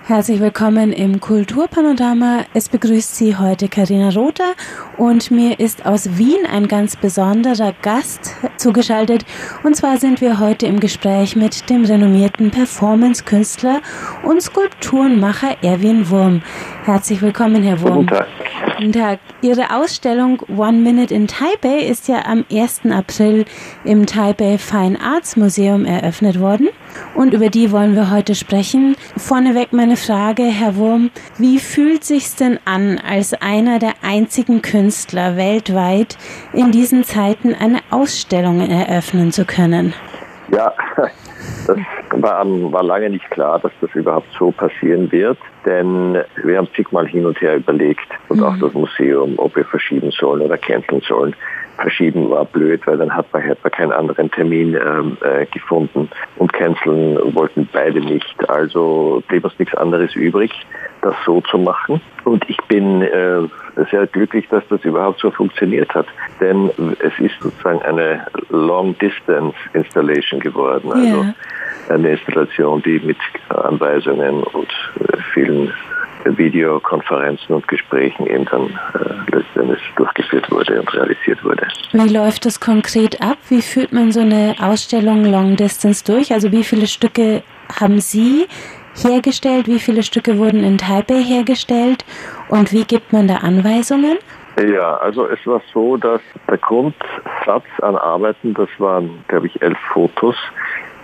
Herzlich 0.07 0.39
willkommen 0.39 0.93
im 0.93 1.19
Kulturpanorama. 1.19 2.45
Es 2.53 2.69
begrüßt 2.69 3.17
Sie 3.17 3.35
heute 3.35 3.67
Karina 3.67 4.07
Rother 4.07 4.53
und 4.95 5.31
mir 5.31 5.59
ist 5.59 5.85
aus 5.85 6.17
Wien 6.17 6.45
ein 6.49 6.69
ganz 6.69 6.95
besonderer 6.95 7.73
Gast 7.81 8.33
zugeschaltet. 8.55 9.25
Und 9.63 9.75
zwar 9.75 9.97
sind 9.97 10.21
wir 10.21 10.39
heute 10.39 10.65
im 10.65 10.79
Gespräch 10.79 11.35
mit 11.35 11.69
dem 11.69 11.83
renommierten 11.83 12.51
Performance-Künstler 12.51 13.81
und 14.23 14.41
Skulpturenmacher 14.41 15.57
Erwin 15.61 16.09
Wurm. 16.09 16.41
Herzlich 16.85 17.21
willkommen, 17.21 17.61
Herr 17.63 17.81
Wurm. 17.81 18.07
Guten 18.07 18.07
Tag. 18.07 18.27
Guten 18.77 18.93
Tag. 18.93 19.19
Ihre 19.41 19.75
Ausstellung 19.75 20.41
One 20.55 20.77
Minute 20.77 21.13
in 21.13 21.27
Taipei 21.27 21.79
ist 21.79 22.07
ja 22.07 22.23
am 22.25 22.45
1. 22.49 22.83
April 22.91 23.43
im 23.83 24.05
Taipei 24.05 24.57
Fine 24.57 25.01
Arts 25.01 25.35
Museum 25.35 25.83
eröffnet 25.83 26.39
worden. 26.39 26.69
Und 27.17 27.33
über 27.33 27.49
die 27.49 27.71
wollen 27.71 27.95
wir 27.95 28.11
heute 28.11 28.35
sprechen. 28.35 28.95
Vorneweg 29.17 29.73
meine 29.73 29.97
Frage, 29.97 30.43
Herr 30.43 30.75
Wurm, 30.75 31.09
wie 31.39 31.57
fühlt 31.57 32.03
sich's 32.03 32.35
denn 32.35 32.59
an, 32.65 33.01
als 33.03 33.33
einer 33.33 33.79
der 33.79 33.93
einzigen 34.03 34.61
Künstler 34.61 35.35
weltweit 35.35 36.15
in 36.53 36.71
diesen 36.71 37.03
Zeiten 37.03 37.55
eine 37.55 37.79
Ausstellung 37.89 38.59
eröffnen 38.59 39.31
zu 39.31 39.45
können? 39.45 39.95
Ja, 40.51 40.71
das 41.65 41.77
war, 42.11 42.45
war 42.45 42.83
lange 42.83 43.09
nicht 43.09 43.27
klar, 43.31 43.57
dass 43.61 43.71
das 43.81 43.89
überhaupt 43.95 44.27
so 44.37 44.51
passieren 44.51 45.11
wird, 45.11 45.39
denn 45.65 46.21
wir 46.43 46.57
haben 46.59 46.69
zigmal 46.75 47.07
hin 47.07 47.25
und 47.25 47.41
her 47.41 47.55
überlegt 47.55 48.07
und 48.29 48.37
mhm. 48.37 48.43
auch 48.43 48.57
das 48.59 48.73
Museum, 48.73 49.33
ob 49.37 49.55
wir 49.55 49.65
verschieben 49.65 50.11
sollen 50.11 50.43
oder 50.43 50.59
canceln 50.59 51.01
sollen 51.01 51.35
verschieben 51.77 52.29
war 52.29 52.45
blöd, 52.45 52.81
weil 52.85 52.97
dann 52.97 53.15
hat 53.15 53.31
man, 53.31 53.43
hat 53.47 53.63
man 53.63 53.71
keinen 53.71 53.91
anderen 53.91 54.31
Termin 54.31 54.75
ähm, 54.75 55.17
äh, 55.21 55.45
gefunden 55.45 56.09
und 56.37 56.53
canceln 56.53 57.17
wollten 57.35 57.67
beide 57.71 57.99
nicht. 58.01 58.49
Also 58.49 59.23
blieb 59.27 59.45
uns 59.45 59.57
nichts 59.59 59.75
anderes 59.75 60.15
übrig, 60.15 60.51
das 61.01 61.15
so 61.25 61.41
zu 61.41 61.57
machen. 61.57 62.01
Und 62.23 62.49
ich 62.49 62.57
bin 62.67 63.01
äh, 63.01 63.41
sehr 63.91 64.07
glücklich, 64.07 64.47
dass 64.49 64.63
das 64.69 64.83
überhaupt 64.83 65.19
so 65.19 65.31
funktioniert 65.31 65.93
hat. 65.93 66.07
Denn 66.39 66.69
es 66.99 67.13
ist 67.19 67.39
sozusagen 67.39 67.81
eine 67.83 68.25
Long-Distance-Installation 68.49 70.39
geworden. 70.39 70.91
Also 70.91 71.21
yeah. 71.21 71.35
eine 71.89 72.09
Installation, 72.11 72.81
die 72.83 72.99
mit 72.99 73.17
Anweisungen 73.49 74.43
und 74.43 74.69
äh, 74.99 75.17
vielen 75.33 75.71
Videokonferenzen 76.35 77.55
und 77.55 77.67
Gesprächen 77.67 78.25
eben 78.25 78.45
dann 78.45 78.79
äh, 78.93 79.35
letztendlich 79.35 79.81
durchgeführt 79.95 80.49
wurde 80.49 80.79
und 80.79 80.93
realisiert 80.93 81.43
wurde. 81.43 81.67
Wie 81.91 82.09
läuft 82.09 82.45
das 82.45 82.59
konkret 82.59 83.21
ab? 83.21 83.37
Wie 83.49 83.61
führt 83.61 83.93
man 83.93 84.11
so 84.11 84.21
eine 84.21 84.55
Ausstellung 84.59 85.25
Long 85.25 85.55
Distance 85.55 86.03
durch? 86.03 86.33
Also 86.33 86.51
wie 86.51 86.63
viele 86.63 86.87
Stücke 86.87 87.43
haben 87.79 87.99
Sie 87.99 88.47
hergestellt? 88.95 89.67
Wie 89.67 89.79
viele 89.79 90.03
Stücke 90.03 90.37
wurden 90.37 90.63
in 90.63 90.77
Taipei 90.77 91.21
hergestellt? 91.21 92.03
Und 92.49 92.71
wie 92.71 92.83
gibt 92.83 93.13
man 93.13 93.27
da 93.27 93.35
Anweisungen? 93.37 94.17
Ja, 94.59 94.95
also 94.95 95.27
es 95.27 95.39
war 95.45 95.61
so, 95.71 95.97
dass 95.97 96.21
der 96.49 96.57
Grundsatz 96.57 97.65
an 97.81 97.95
Arbeiten, 97.95 98.55
das 98.55 98.69
waren, 98.79 99.23
glaube 99.27 99.47
ich, 99.47 99.61
elf 99.61 99.77
Fotos, 99.93 100.35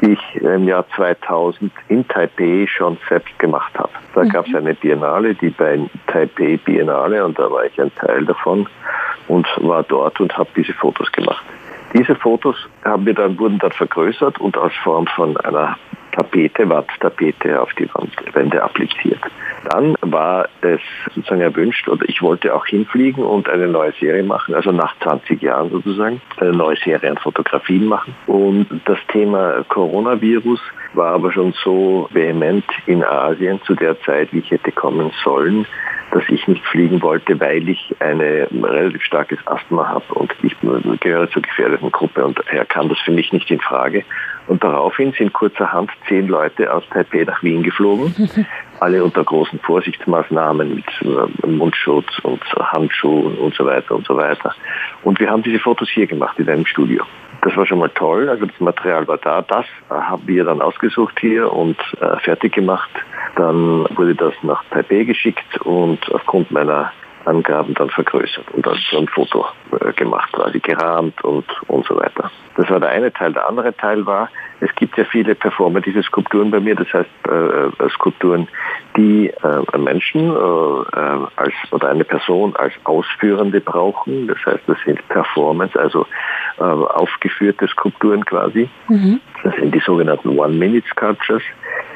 die 0.03 0.13
ich 0.13 0.41
im 0.41 0.67
Jahr 0.67 0.85
2000 0.95 1.71
in 1.87 2.07
Taipei 2.07 2.67
schon 2.67 2.97
selbst 3.07 3.37
gemacht 3.39 3.73
habe. 3.77 3.91
Da 4.13 4.23
mhm. 4.23 4.29
gab 4.29 4.47
es 4.47 4.55
eine 4.55 4.73
Biennale, 4.73 5.33
die 5.33 5.49
bei 5.49 5.79
Taipei 6.07 6.57
Biennale, 6.57 7.23
und 7.23 7.39
da 7.39 7.49
war 7.49 7.65
ich 7.65 7.79
ein 7.79 7.93
Teil 7.95 8.25
davon 8.25 8.67
und 9.27 9.47
war 9.57 9.83
dort 9.83 10.19
und 10.19 10.37
habe 10.37 10.49
diese 10.55 10.73
Fotos 10.73 11.11
gemacht. 11.11 11.43
Diese 11.93 12.15
Fotos 12.15 12.55
haben 12.83 13.05
wir 13.05 13.13
dann, 13.13 13.37
wurden 13.39 13.59
dann 13.59 13.71
vergrößert 13.71 14.39
und 14.39 14.57
als 14.57 14.73
Form 14.83 15.07
von 15.07 15.37
einer 15.37 15.77
Tapete, 16.13 16.69
Wandtapete 16.69 17.59
auf 17.59 17.73
die 17.73 17.89
Wände 18.33 18.61
appliziert. 18.61 19.19
Dann 19.69 19.95
war 20.01 20.47
es 20.61 20.81
sozusagen 21.15 21.41
erwünscht, 21.41 21.87
oder 21.87 22.07
ich 22.07 22.21
wollte 22.21 22.53
auch 22.53 22.65
hinfliegen 22.65 23.23
und 23.23 23.49
eine 23.49 23.67
neue 23.67 23.93
Serie 23.93 24.23
machen, 24.23 24.53
also 24.53 24.71
nach 24.71 24.95
20 24.99 25.41
Jahren 25.41 25.71
sozusagen, 25.71 26.21
eine 26.37 26.51
neue 26.51 26.77
Serie 26.77 27.09
an 27.09 27.17
Fotografien 27.17 27.85
machen. 27.85 28.13
Und 28.27 28.67
das 28.85 28.99
Thema 29.07 29.63
Coronavirus 29.69 30.61
war 30.93 31.13
aber 31.13 31.31
schon 31.31 31.53
so 31.63 32.07
vehement 32.11 32.65
in 32.85 33.03
Asien 33.03 33.61
zu 33.63 33.73
der 33.73 33.99
Zeit, 34.01 34.29
wie 34.31 34.39
ich 34.39 34.51
hätte 34.51 34.71
kommen 34.71 35.11
sollen, 35.23 35.65
dass 36.11 36.23
ich 36.29 36.47
nicht 36.47 36.63
fliegen 36.65 37.01
wollte, 37.01 37.39
weil 37.39 37.67
ich 37.67 37.95
eine 37.99 38.47
relativ 38.51 39.01
starkes 39.01 39.39
Asthma 39.47 39.87
habe 39.87 40.13
und 40.13 40.31
ich 40.43 40.55
gehöre 40.99 41.29
zur 41.31 41.41
gefährdeten 41.41 41.91
Gruppe 41.91 42.23
und 42.23 42.39
daher 42.39 42.65
kam 42.65 42.89
das 42.89 42.99
für 42.99 43.11
mich 43.11 43.33
nicht 43.33 43.49
in 43.49 43.59
Frage. 43.59 44.03
Und 44.47 44.63
daraufhin 44.63 45.13
sind 45.13 45.33
kurzerhand 45.33 45.89
zehn 46.07 46.27
Leute 46.27 46.73
aus 46.73 46.83
Taipei 46.89 47.23
nach 47.23 47.41
Wien 47.43 47.63
geflogen, 47.63 48.13
alle 48.79 49.03
unter 49.03 49.23
großen 49.23 49.59
Vorsichtsmaßnahmen 49.59 50.75
mit 50.75 50.85
äh, 51.01 51.47
Mundschutz 51.47 52.19
und 52.23 52.43
Handschuhen 52.55 53.37
und 53.37 53.55
so 53.55 53.65
weiter 53.65 53.95
und 53.95 54.05
so 54.05 54.17
weiter. 54.17 54.53
Und 55.03 55.19
wir 55.19 55.29
haben 55.29 55.43
diese 55.43 55.59
Fotos 55.59 55.89
hier 55.89 56.07
gemacht 56.07 56.37
in 56.39 56.49
einem 56.49 56.65
Studio. 56.65 57.05
Das 57.41 57.57
war 57.57 57.65
schon 57.65 57.79
mal 57.79 57.89
toll, 57.89 58.29
also 58.29 58.45
das 58.45 58.59
Material 58.59 59.07
war 59.07 59.17
da. 59.17 59.41
Das 59.41 59.65
haben 59.89 60.23
wir 60.25 60.45
dann 60.45 60.61
ausgesucht 60.61 61.19
hier 61.19 61.51
und 61.51 61.77
äh, 61.99 62.17
fertig 62.19 62.53
gemacht. 62.53 62.89
Dann 63.35 63.85
wurde 63.95 64.15
das 64.15 64.33
nach 64.43 64.63
Taipei 64.71 65.03
geschickt 65.03 65.59
und 65.61 65.99
aufgrund 66.13 66.51
meiner 66.51 66.91
Angaben 67.25 67.73
dann 67.73 67.89
vergrößert 67.89 68.45
und 68.51 68.67
als 68.67 68.79
so 68.91 68.97
ein 68.97 69.07
Foto 69.07 69.45
äh, 69.79 69.93
gemacht, 69.93 70.31
quasi 70.33 70.59
gerahmt 70.59 71.23
und, 71.23 71.45
und 71.67 71.85
so 71.85 71.95
weiter. 71.95 72.31
Das 72.55 72.69
war 72.69 72.79
der 72.79 72.89
eine 72.89 73.11
Teil. 73.11 73.33
Der 73.33 73.47
andere 73.47 73.75
Teil 73.75 74.05
war, 74.05 74.29
es 74.59 74.73
gibt 74.75 74.97
ja 74.97 75.05
viele 75.05 75.35
performative 75.35 76.03
Skulpturen 76.03 76.51
bei 76.51 76.59
mir, 76.59 76.75
das 76.75 76.87
heißt 76.93 77.09
äh, 77.27 77.33
äh 77.33 77.89
Skulpturen, 77.89 78.47
die 78.97 79.29
äh, 79.29 79.77
Menschen 79.77 80.29
äh, 80.29 80.33
äh, 80.33 81.27
als 81.35 81.53
oder 81.71 81.89
eine 81.89 82.03
Person 82.03 82.55
als 82.55 82.73
Ausführende 82.83 83.61
brauchen. 83.61 84.27
Das 84.27 84.37
heißt, 84.45 84.63
das 84.67 84.77
sind 84.85 85.07
Performance, 85.09 85.79
also 85.79 86.05
äh, 86.57 86.63
aufgeführte 86.63 87.67
Skulpturen 87.67 88.25
quasi. 88.25 88.69
Mhm. 88.89 89.19
Das 89.43 89.55
sind 89.55 89.73
die 89.73 89.81
sogenannten 89.81 90.37
One-Minute-Sculptures, 90.37 91.43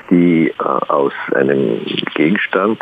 die 0.10 0.50
äh, 0.50 0.63
aus 0.63 1.13
einem 1.36 1.86
Gegenstand 2.15 2.81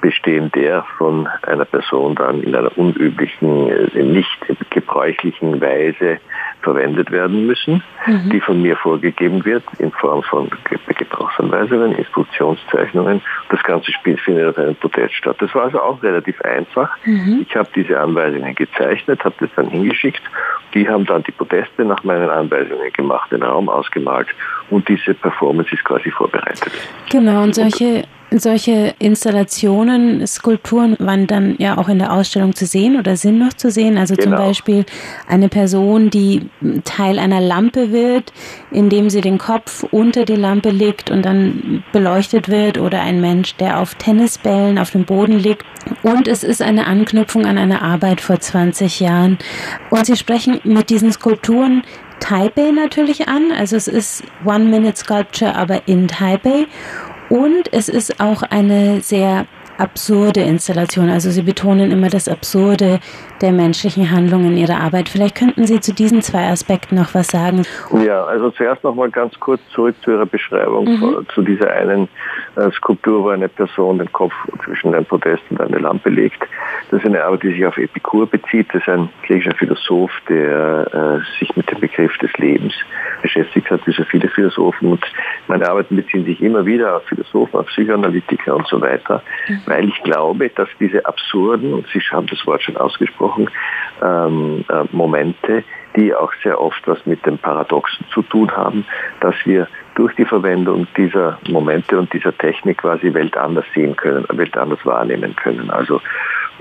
bestehen, 0.00 0.50
der 0.52 0.84
von 0.98 1.28
einer 1.42 1.64
Person 1.64 2.14
dann 2.14 2.42
in 2.42 2.54
einer 2.54 2.76
unüblichen, 2.76 3.68
äh, 3.68 4.02
nicht 4.02 4.28
gebräuchlichen 4.70 5.60
Weise 5.60 6.18
verwendet 6.62 7.10
werden 7.10 7.46
müssen, 7.46 7.82
mhm. 8.06 8.30
die 8.30 8.40
von 8.40 8.60
mir 8.60 8.76
vorgegeben 8.76 9.44
wird 9.44 9.62
in 9.78 9.90
Form 9.92 10.22
von 10.22 10.50
Gebrauchsanweisungen, 10.86 11.92
Instruktionszeichnungen. 11.92 13.22
Das 13.48 13.62
ganze 13.62 13.92
Spiel 13.92 14.16
findet 14.18 14.48
auf 14.48 14.58
einem 14.58 14.74
Podest 14.76 15.14
statt. 15.14 15.36
Das 15.40 15.54
war 15.54 15.64
also 15.64 15.80
auch 15.80 16.02
relativ 16.02 16.40
einfach. 16.42 16.90
Mhm. 17.04 17.46
Ich 17.48 17.56
habe 17.56 17.68
diese 17.74 17.98
Anweisungen 17.98 18.54
gezeichnet, 18.54 19.24
habe 19.24 19.34
das 19.40 19.50
dann 19.56 19.68
hingeschickt. 19.68 20.22
Die 20.74 20.88
haben 20.88 21.06
dann 21.06 21.22
die 21.24 21.32
Podeste 21.32 21.84
nach 21.84 22.04
meinen 22.04 22.28
Anweisungen 22.28 22.92
gemacht, 22.92 23.32
den 23.32 23.42
Raum 23.42 23.68
ausgemalt 23.68 24.28
und 24.70 24.88
diese 24.88 25.14
Performance 25.14 25.74
ist 25.74 25.84
quasi 25.84 26.10
vorbereitet. 26.10 26.72
Genau, 27.10 27.42
und 27.42 27.54
solche 27.54 28.04
Solche 28.32 28.94
Installationen, 29.00 30.24
Skulpturen 30.26 30.96
waren 31.00 31.26
dann 31.26 31.56
ja 31.58 31.78
auch 31.78 31.88
in 31.88 31.98
der 31.98 32.12
Ausstellung 32.12 32.54
zu 32.54 32.64
sehen 32.64 32.96
oder 32.96 33.16
sind 33.16 33.38
noch 33.38 33.52
zu 33.54 33.70
sehen. 33.72 33.98
Also 33.98 34.14
genau. 34.14 34.36
zum 34.36 34.46
Beispiel 34.46 34.84
eine 35.26 35.48
Person, 35.48 36.10
die 36.10 36.48
Teil 36.84 37.18
einer 37.18 37.40
Lampe 37.40 37.90
wird, 37.90 38.32
indem 38.70 39.10
sie 39.10 39.20
den 39.20 39.38
Kopf 39.38 39.84
unter 39.90 40.24
die 40.24 40.36
Lampe 40.36 40.70
legt 40.70 41.10
und 41.10 41.24
dann 41.24 41.82
beleuchtet 41.92 42.48
wird 42.48 42.78
oder 42.78 43.00
ein 43.00 43.20
Mensch, 43.20 43.56
der 43.56 43.80
auf 43.80 43.96
Tennisbällen 43.96 44.78
auf 44.78 44.92
dem 44.92 45.04
Boden 45.04 45.38
liegt. 45.38 45.64
Und 46.02 46.28
es 46.28 46.44
ist 46.44 46.62
eine 46.62 46.86
Anknüpfung 46.86 47.46
an 47.46 47.58
eine 47.58 47.82
Arbeit 47.82 48.20
vor 48.20 48.38
20 48.38 49.00
Jahren. 49.00 49.38
Und 49.90 50.06
Sie 50.06 50.16
sprechen 50.16 50.60
mit 50.62 50.90
diesen 50.90 51.10
Skulpturen 51.10 51.82
Taipei 52.20 52.70
natürlich 52.70 53.28
an. 53.28 53.50
Also 53.50 53.76
es 53.76 53.88
ist 53.88 54.22
One 54.44 54.66
Minute 54.66 54.96
Sculpture, 54.96 55.56
aber 55.56 55.88
in 55.88 56.06
Taipei. 56.06 56.66
Und 57.30 57.72
es 57.72 57.88
ist 57.88 58.20
auch 58.20 58.42
eine 58.42 59.00
sehr 59.02 59.46
absurde 59.80 60.40
Installation. 60.40 61.08
Also 61.10 61.30
Sie 61.30 61.42
betonen 61.42 61.90
immer 61.90 62.08
das 62.08 62.28
Absurde 62.28 63.00
der 63.40 63.52
menschlichen 63.52 64.10
Handlung 64.10 64.44
in 64.44 64.56
Ihrer 64.56 64.80
Arbeit. 64.80 65.08
Vielleicht 65.08 65.36
könnten 65.36 65.66
Sie 65.66 65.80
zu 65.80 65.94
diesen 65.94 66.22
zwei 66.22 66.48
Aspekten 66.48 66.96
noch 66.96 67.14
was 67.14 67.28
sagen. 67.28 67.62
Ja, 68.04 68.24
also 68.24 68.50
zuerst 68.50 68.84
noch 68.84 68.94
mal 68.94 69.10
ganz 69.10 69.38
kurz 69.40 69.60
zurück 69.74 69.96
zu 70.02 70.10
Ihrer 70.12 70.26
Beschreibung 70.26 70.84
mhm. 70.84 71.26
zu 71.34 71.42
dieser 71.42 71.70
einen 71.70 72.08
äh, 72.56 72.70
Skulptur, 72.72 73.24
wo 73.24 73.28
eine 73.30 73.48
Person 73.48 73.98
den 73.98 74.12
Kopf 74.12 74.32
zwischen 74.64 74.94
ein 74.94 75.04
Podest 75.04 75.42
und 75.50 75.60
eine 75.60 75.78
Lampe 75.78 76.10
legt. 76.10 76.42
Das 76.90 77.00
ist 77.00 77.06
eine 77.06 77.22
Arbeit, 77.24 77.44
die 77.44 77.52
sich 77.52 77.64
auf 77.64 77.78
Epikur 77.78 78.26
bezieht. 78.26 78.68
Das 78.72 78.82
ist 78.82 78.88
ein 78.88 79.08
griechischer 79.26 79.56
Philosoph, 79.56 80.12
der 80.28 81.22
äh, 81.22 81.38
sich 81.38 81.54
mit 81.56 81.70
dem 81.70 81.80
Begriff 81.80 82.16
des 82.18 82.32
Lebens 82.34 82.74
beschäftigt 83.22 83.70
hat, 83.70 83.86
wie 83.86 83.92
so 83.92 84.04
viele 84.04 84.28
Philosophen. 84.28 84.92
Und 84.92 85.04
meine 85.48 85.68
Arbeiten 85.68 85.96
beziehen 85.96 86.24
sich 86.24 86.42
immer 86.42 86.66
wieder 86.66 86.96
auf 86.96 87.04
Philosophen, 87.04 87.58
auf 87.58 87.66
Psychoanalytiker 87.66 88.56
und 88.56 88.66
so 88.66 88.80
weiter, 88.80 89.22
mhm. 89.48 89.60
Weil 89.70 89.88
ich 89.88 90.02
glaube, 90.02 90.48
dass 90.50 90.68
diese 90.80 91.06
absurden, 91.06 91.72
und 91.72 91.86
Sie 91.92 92.00
haben 92.10 92.26
das 92.26 92.44
Wort 92.46 92.62
schon 92.62 92.76
ausgesprochen, 92.76 93.48
ähm, 94.02 94.64
äh, 94.68 94.84
Momente, 94.90 95.62
die 95.96 96.12
auch 96.14 96.32
sehr 96.42 96.60
oft 96.60 96.86
was 96.86 97.06
mit 97.06 97.24
dem 97.24 97.38
Paradoxen 97.38 98.04
zu 98.12 98.22
tun 98.22 98.50
haben, 98.50 98.84
dass 99.20 99.34
wir 99.44 99.68
durch 99.94 100.14
die 100.16 100.24
Verwendung 100.24 100.88
dieser 100.96 101.38
Momente 101.48 101.98
und 101.98 102.12
dieser 102.12 102.36
Technik 102.36 102.78
quasi 102.78 103.14
Welt 103.14 103.36
anders 103.36 103.64
sehen 103.74 103.96
können, 103.96 104.26
Welt 104.30 104.56
anders 104.56 104.84
wahrnehmen 104.84 105.36
können. 105.36 105.70
Also 105.70 106.00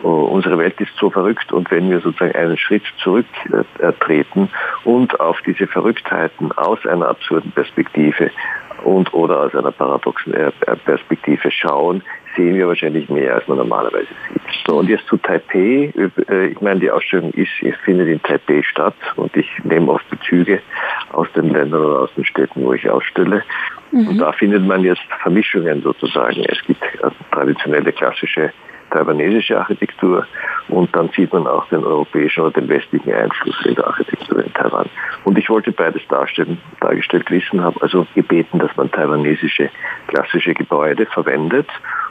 Oh, 0.01 0.29
unsere 0.31 0.57
Welt 0.57 0.79
ist 0.79 0.95
so 0.97 1.09
verrückt 1.09 1.51
und 1.51 1.69
wenn 1.71 1.89
wir 1.89 1.99
sozusagen 1.99 2.33
einen 2.33 2.57
Schritt 2.57 2.83
zurücktreten 3.03 4.43
äh, 4.45 4.87
und 4.87 5.19
auf 5.19 5.41
diese 5.45 5.67
Verrücktheiten 5.67 6.53
aus 6.53 6.85
einer 6.85 7.09
absurden 7.09 7.51
Perspektive 7.51 8.31
und 8.85 9.13
oder 9.13 9.41
aus 9.41 9.55
einer 9.55 9.71
paradoxen 9.71 10.33
äh, 10.33 10.51
Perspektive 10.85 11.51
schauen, 11.51 12.01
sehen 12.39 12.55
wir 12.55 12.67
wahrscheinlich 12.69 13.09
mehr, 13.09 13.35
als 13.35 13.47
man 13.49 13.57
normalerweise 13.57 14.07
sieht. 14.07 14.41
So, 14.65 14.77
und 14.77 14.87
jetzt 14.87 15.05
zu 15.07 15.17
Taipei. 15.17 15.91
Äh, 16.29 16.47
ich 16.47 16.61
meine, 16.61 16.79
die 16.79 16.89
Ausstellung 16.89 17.31
ist, 17.31 17.51
findet 17.83 18.07
in 18.07 18.21
Taipei 18.23 18.63
statt 18.63 18.95
und 19.17 19.35
ich 19.35 19.47
nehme 19.63 19.91
oft 19.91 20.09
Bezüge 20.09 20.61
aus 21.11 21.27
den 21.33 21.49
Ländern 21.49 21.83
oder 21.83 22.01
aus 22.01 22.13
den 22.15 22.23
Städten, 22.23 22.63
wo 22.63 22.73
ich 22.73 22.89
ausstelle. 22.89 23.43
Mhm. 23.91 24.07
Und 24.07 24.17
da 24.19 24.31
findet 24.31 24.65
man 24.65 24.83
jetzt 24.83 25.01
Vermischungen 25.21 25.81
sozusagen. 25.81 26.45
Es 26.45 26.61
gibt 26.63 26.81
traditionelle 27.31 27.91
klassische 27.91 28.53
taiwanesische 28.89 29.57
Architektur 29.59 30.25
und 30.67 30.95
dann 30.95 31.09
sieht 31.15 31.31
man 31.31 31.45
auch 31.47 31.67
den 31.69 31.83
europäischen 31.83 32.41
oder 32.41 32.59
den 32.59 32.69
westlichen 32.69 33.13
Einfluss 33.13 33.55
in 33.65 33.75
der 33.75 33.85
Architektur 33.85 34.43
in 34.43 34.53
Taiwan. 34.53 34.89
Und 35.25 35.37
ich 35.37 35.49
wollte 35.49 35.71
beides 35.71 36.01
darstellen, 36.07 36.57
dargestellt 36.79 37.29
wissen, 37.29 37.61
habe 37.63 37.79
also 37.81 38.07
gebeten, 38.15 38.59
dass 38.59 38.75
man 38.75 38.91
taiwanesische 38.91 39.69
klassische 40.07 40.53
Gebäude 40.53 41.05
verwendet 41.05 41.67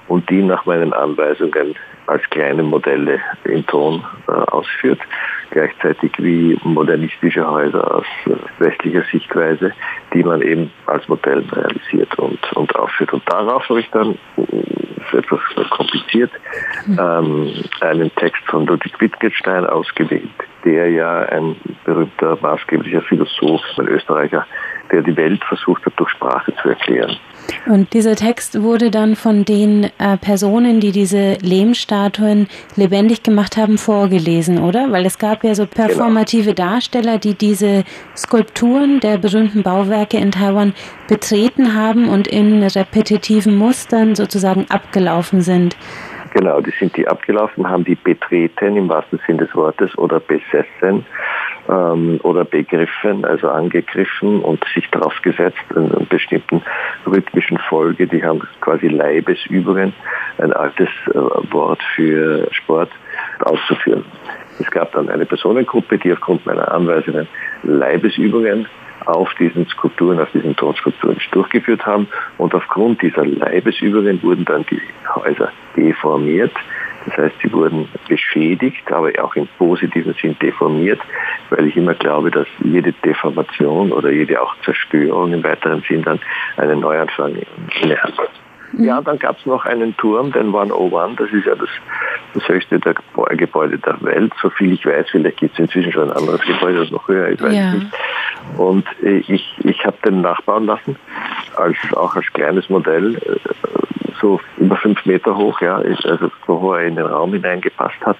und 0.09 0.29
die 0.31 0.43
nach 0.43 0.67
meinen 0.67 0.93
Anweisungen 0.93 1.75
als 2.07 2.23
kleine 2.31 2.63
Modelle 2.63 3.21
in 3.45 3.67
Ton 3.67 4.03
äh, 4.27 4.33
ausführt, 4.33 5.01
gleichzeitig 5.51 6.13
wie 6.19 6.59
modernistische 6.65 7.49
Häuser 7.49 7.95
aus 7.95 8.07
äh, 8.27 8.31
westlicher 8.59 9.05
Sichtweise, 9.13 9.73
die 10.15 10.23
man 10.23 10.41
eben 10.43 10.71
als 10.87 11.07
Modell 11.09 11.45
realisiert 11.53 12.19
und, 12.19 12.41
und 12.55 12.75
aufführt. 12.77 13.13
Und 13.13 13.23
darauf 13.31 13.69
habe 13.69 13.81
ich 13.81 13.91
dann 13.91 14.19
etwas 15.13 15.41
kompliziert, 15.71 16.31
ähm, 16.87 17.53
einen 17.81 18.15
Text 18.17 18.43
von 18.47 18.67
Ludwig 18.67 19.01
Wittgenstein 19.01 19.67
ausgewählt, 19.67 20.31
der 20.65 20.91
ja 20.91 21.21
ein 21.21 21.57
berühmter 21.85 22.39
maßgeblicher 22.41 23.03
Philosoph, 23.03 23.63
ein 23.79 23.89
Österreicher, 23.89 24.47
der 24.91 25.03
die 25.03 25.17
Welt 25.17 25.43
versucht 25.45 25.85
hat, 25.87 25.93
durch 25.97 26.11
Sprache 26.11 26.55
zu 26.63 26.71
erklären. 26.71 27.17
Und 27.67 27.93
dieser 27.93 28.17
Text 28.17 28.63
wurde 28.63 28.91
dann 28.91 29.17
von 29.17 29.45
den 29.45 29.85
äh, 29.99 30.17
Personen, 30.17 30.81
die 30.81 30.93
diese 30.93 31.35
Lehmstatuen 31.35 32.49
lebendig 32.77 33.23
gemacht 33.23 33.57
haben, 33.57 33.79
vorgelesen, 33.79 34.59
oder? 34.59 34.91
Weil 34.91 35.07
es 35.07 35.19
gab 35.19 35.45
ja 35.45 35.55
so 35.55 35.67
genau. 35.67 35.87
performative 35.87 36.55
genau. 36.55 36.71
Darsteller, 36.71 37.19
die 37.19 37.35
diese 37.35 37.85
Skulpturen 38.17 39.01
der 39.01 39.19
berühmten 39.19 39.63
Bauwerke 39.63 40.19
in 40.19 40.33
Taiwan 40.33 40.75
betreten 41.09 41.75
haben 41.75 42.09
und 42.09 42.27
in 42.27 42.63
repetitiven 42.63 43.57
Mustern 43.57 44.15
sozusagen 44.15 44.67
abgelaufen 44.69 45.43
sind. 45.43 45.77
Genau, 46.39 46.61
die 46.61 46.71
sind 46.79 46.97
die 46.97 47.09
abgelaufen, 47.09 47.69
haben 47.69 47.83
die 47.83 47.97
betreten 47.97 48.77
im 48.77 48.89
wahrsten 48.89 49.19
Sinn 49.27 49.39
des 49.39 49.53
Wortes 49.57 49.99
oder 49.99 50.21
besessen 50.21 51.05
ähm, 51.69 52.21
oder 52.23 52.45
begriffen, 52.45 53.25
also 53.25 53.49
angegriffen 53.49 54.41
und 54.43 54.65
sich 54.73 54.89
draufgesetzt 54.91 55.59
in 55.71 55.91
einer 55.91 56.07
bestimmten 56.09 56.63
rhythmischen 57.05 57.59
Folge. 57.59 58.07
Die 58.07 58.23
haben 58.23 58.41
quasi 58.61 58.87
Leibesübungen, 58.87 59.93
ein 60.39 60.53
altes 60.53 60.89
äh, 61.09 61.15
Wort 61.51 61.83
für 61.97 62.47
Sport, 62.53 62.91
auszuführen. 63.41 64.05
Es 64.61 64.71
gab 64.71 64.93
dann 64.93 65.09
eine 65.09 65.27
Personengruppe, 65.27 65.99
die 65.99 66.13
aufgrund 66.13 66.47
meiner 66.47 66.71
Anweisungen 66.71 67.27
Leibesübungen 67.65 68.69
auf 69.07 69.33
diesen 69.35 69.67
Skulpturen, 69.69 70.21
auf 70.21 70.31
diesen 70.33 70.57
Tonskulpturen 70.57 71.19
durchgeführt 71.33 71.85
haben. 71.87 72.09
Und 72.39 72.55
aufgrund 72.55 73.03
dieser 73.03 73.25
Leibesübungen 73.25 74.23
wurden 74.23 74.45
dann 74.45 74.65
die 74.71 74.81
Häuser 75.15 75.51
deformiert. 75.77 76.53
Das 77.07 77.17
heißt, 77.17 77.37
sie 77.43 77.53
wurden 77.53 77.89
beschädigt, 78.09 78.93
aber 78.93 79.11
auch 79.23 79.35
im 79.37 79.49
positiven 79.57 80.15
Sinn 80.21 80.37
deformiert, 80.43 81.01
weil 81.49 81.67
ich 81.67 81.77
immer 81.77 81.95
glaube, 81.95 82.31
dass 82.31 82.47
jede 82.63 82.93
Deformation 82.93 83.93
oder 83.93 84.11
jede 84.11 84.41
auch 84.43 84.55
Zerstörung 84.65 85.33
im 85.33 85.43
weiteren 85.43 85.83
Sinn 85.89 86.03
dann 86.03 86.21
einen 86.57 86.81
Neuanfang 86.81 87.37
hat. 87.37 88.31
Ja, 88.77 89.01
dann 89.01 89.19
gab 89.19 89.39
es 89.39 89.47
noch 89.47 89.65
einen 89.65 89.97
Turm, 89.97 90.33
den 90.33 90.55
101, 90.55 91.17
das 91.17 91.31
ist 91.31 91.47
ja 91.47 91.55
das, 91.55 91.71
das 92.35 92.47
höchste 92.49 92.79
der 92.79 92.95
Gebäude 93.31 93.79
der 93.79 93.97
Welt. 94.03 94.33
So 94.43 94.51
viel 94.51 94.73
ich 94.73 94.85
weiß, 94.85 95.07
vielleicht 95.11 95.39
gibt 95.39 95.55
es 95.55 95.59
inzwischen 95.59 95.93
schon 95.93 96.11
ein 96.11 96.17
anderes 96.17 96.43
Gebäude, 96.43 96.81
das 96.81 96.91
noch 96.91 97.09
höher 97.09 97.29
ist, 97.29 97.43
weiß 97.43 97.55
ja. 97.55 97.69
ich 97.69 97.83
nicht. 97.83 97.93
Und 98.57 98.87
ich, 99.03 99.55
ich 99.59 99.85
habe 99.85 99.97
den 100.05 100.21
nachbauen 100.21 100.67
lassen, 100.67 100.97
als 101.57 101.77
auch 101.95 102.17
als 102.17 102.27
kleines 102.33 102.69
Modell, 102.69 103.17
äh, 103.17 103.39
so 104.21 104.41
über 104.57 104.77
fünf 104.77 105.05
Meter 105.07 105.37
hoch, 105.37 105.61
ja, 105.61 105.77
also 105.77 106.31
so 106.47 106.61
hoch 106.61 106.75
er 106.75 106.87
in 106.87 106.97
den 106.97 107.07
Raum 107.07 107.33
hineingepasst 107.33 108.05
hat. 108.05 108.19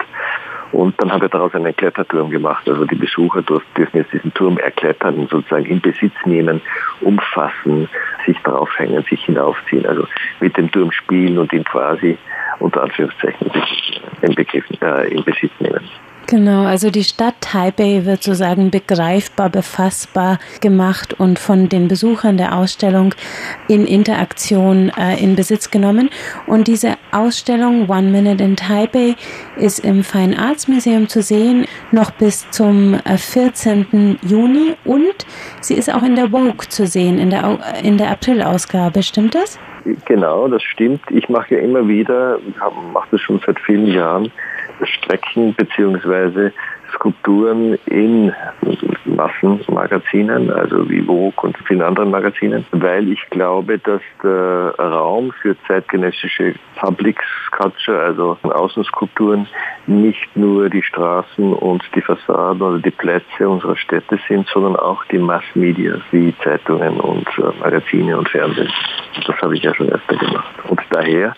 Und 0.71 1.01
dann 1.01 1.11
habe 1.13 1.27
ich 1.27 1.31
daraus 1.31 1.55
einen 1.55 1.75
Kletterturm 1.75 2.31
gemacht. 2.31 2.69
Also 2.69 2.85
die 2.85 2.95
Besucher 2.95 3.43
dürfen 3.43 3.65
jetzt 3.95 4.13
diesen 4.13 4.35
Turm 4.35 4.59
erklettern, 4.59 5.27
sozusagen 5.31 5.65
in 5.65 5.81
Besitz 5.81 6.15
nehmen, 6.27 6.61
umfassen, 7.01 7.89
sich 8.27 8.39
draufhängen, 8.41 9.03
sich 9.05 9.25
hinaufziehen. 9.25 9.87
Also 9.87 10.07
mit 10.41 10.57
dem 10.57 10.71
Turm 10.71 10.93
spielen 10.93 11.39
und 11.39 11.53
ihn 11.53 11.65
quasi 11.65 12.19
unter 12.59 12.83
Anführungszeichen 12.83 13.51
in, 14.23 14.35
Begriff, 14.35 14.65
äh, 14.83 15.09
in 15.09 15.25
Besitz 15.25 15.53
nehmen. 15.59 15.89
Genau, 16.31 16.67
also 16.67 16.91
die 16.91 17.05
Stadt 17.05 17.37
Taipei 17.41 18.05
wird 18.05 18.23
sozusagen 18.23 18.71
begreifbar, 18.71 19.49
befassbar 19.49 20.39
gemacht 20.61 21.19
und 21.19 21.39
von 21.39 21.71
den 21.71 21.89
Besuchern 21.89 22.37
der 22.37 22.55
Ausstellung 22.55 23.15
in 23.67 23.87
Interaktion 23.87 24.93
äh, 24.99 25.19
in 25.23 25.37
Besitz 25.37 25.71
genommen. 25.71 26.11
Und 26.47 26.69
diese 26.69 26.97
Ausstellung 27.13 27.89
One 27.89 28.11
Minute 28.11 28.45
in 28.45 28.57
Taipei 28.57 29.17
ist 29.57 29.79
im 29.79 30.05
Fine 30.05 30.39
Arts 30.39 30.69
Museum 30.69 31.09
zu 31.09 31.23
sehen, 31.23 31.65
noch 31.93 32.11
bis 32.11 32.51
zum 32.51 32.99
14. 33.07 34.19
Äh, 34.23 34.27
Juni 34.27 34.75
und 34.85 35.27
sie 35.63 35.77
ist 35.77 35.91
auch 35.91 36.03
in 36.03 36.15
der 36.15 36.29
Vogue 36.29 36.69
zu 36.69 36.87
sehen, 36.87 37.19
in 37.19 37.31
der, 37.31 37.59
in 37.83 37.97
der 37.97 38.11
April-Ausgabe, 38.11 39.03
stimmt 39.03 39.35
das? 39.35 39.59
Genau, 40.05 40.47
das 40.49 40.63
stimmt. 40.63 41.01
Ich 41.09 41.31
mache 41.31 41.55
ja 41.55 41.63
immer 41.63 41.89
wieder, 41.89 42.39
mache 42.93 43.09
das 43.13 43.23
schon 43.23 43.41
seit 43.47 43.59
vielen 43.61 43.87
Jahren, 43.87 44.31
Strecken 44.87 45.55
beziehungsweise 45.55 46.53
Skulpturen 46.95 47.79
in 47.87 48.33
Massenmagazinen, 49.05 50.51
also 50.51 50.89
wie 50.89 51.03
Vogue 51.03 51.33
und 51.43 51.57
vielen 51.67 51.83
anderen 51.83 52.11
Magazinen, 52.11 52.65
weil 52.73 53.11
ich 53.13 53.21
glaube, 53.31 53.79
dass 53.79 54.01
der 54.23 54.75
Raum 54.79 55.33
für 55.43 55.57
zeitgenössische 55.67 56.55
Public 56.77 57.21
Culture, 57.51 58.01
also 58.01 58.39
Außenskulpturen, 58.43 59.47
nicht 59.87 60.37
nur 60.37 60.69
die 60.69 60.83
Straßen 60.83 61.53
und 61.53 61.83
die 61.95 62.01
Fassaden 62.01 62.63
oder 62.63 62.79
die 62.79 62.91
Plätze 62.91 63.49
unserer 63.49 63.77
Städte 63.77 64.19
sind, 64.29 64.49
sondern 64.49 64.77
auch 64.77 65.05
die 65.07 65.19
Massmedia 65.19 65.97
wie 66.11 66.35
Zeitungen 66.43 67.01
und 67.01 67.29
äh, 67.39 67.61
Magazine 67.61 68.17
und 68.17 68.29
Fernsehen. 68.29 68.71
Das 69.27 69.37
habe 69.41 69.57
ich 69.57 69.63
ja 69.63 69.75
schon 69.75 69.91
öfter 69.91 70.17
gemacht. 70.17 70.55
Und 70.69 70.81
daher 70.91 71.35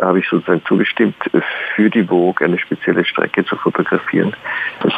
habe 0.00 0.20
ich 0.20 0.28
sozusagen 0.28 0.62
zugestimmt, 0.66 1.16
für 1.74 1.90
die 1.90 2.04
Vogue 2.04 2.44
eine 2.44 2.58
spezielle 2.58 3.04
Strecke 3.04 3.44
zu 3.44 3.56
fotografieren, 3.56 4.34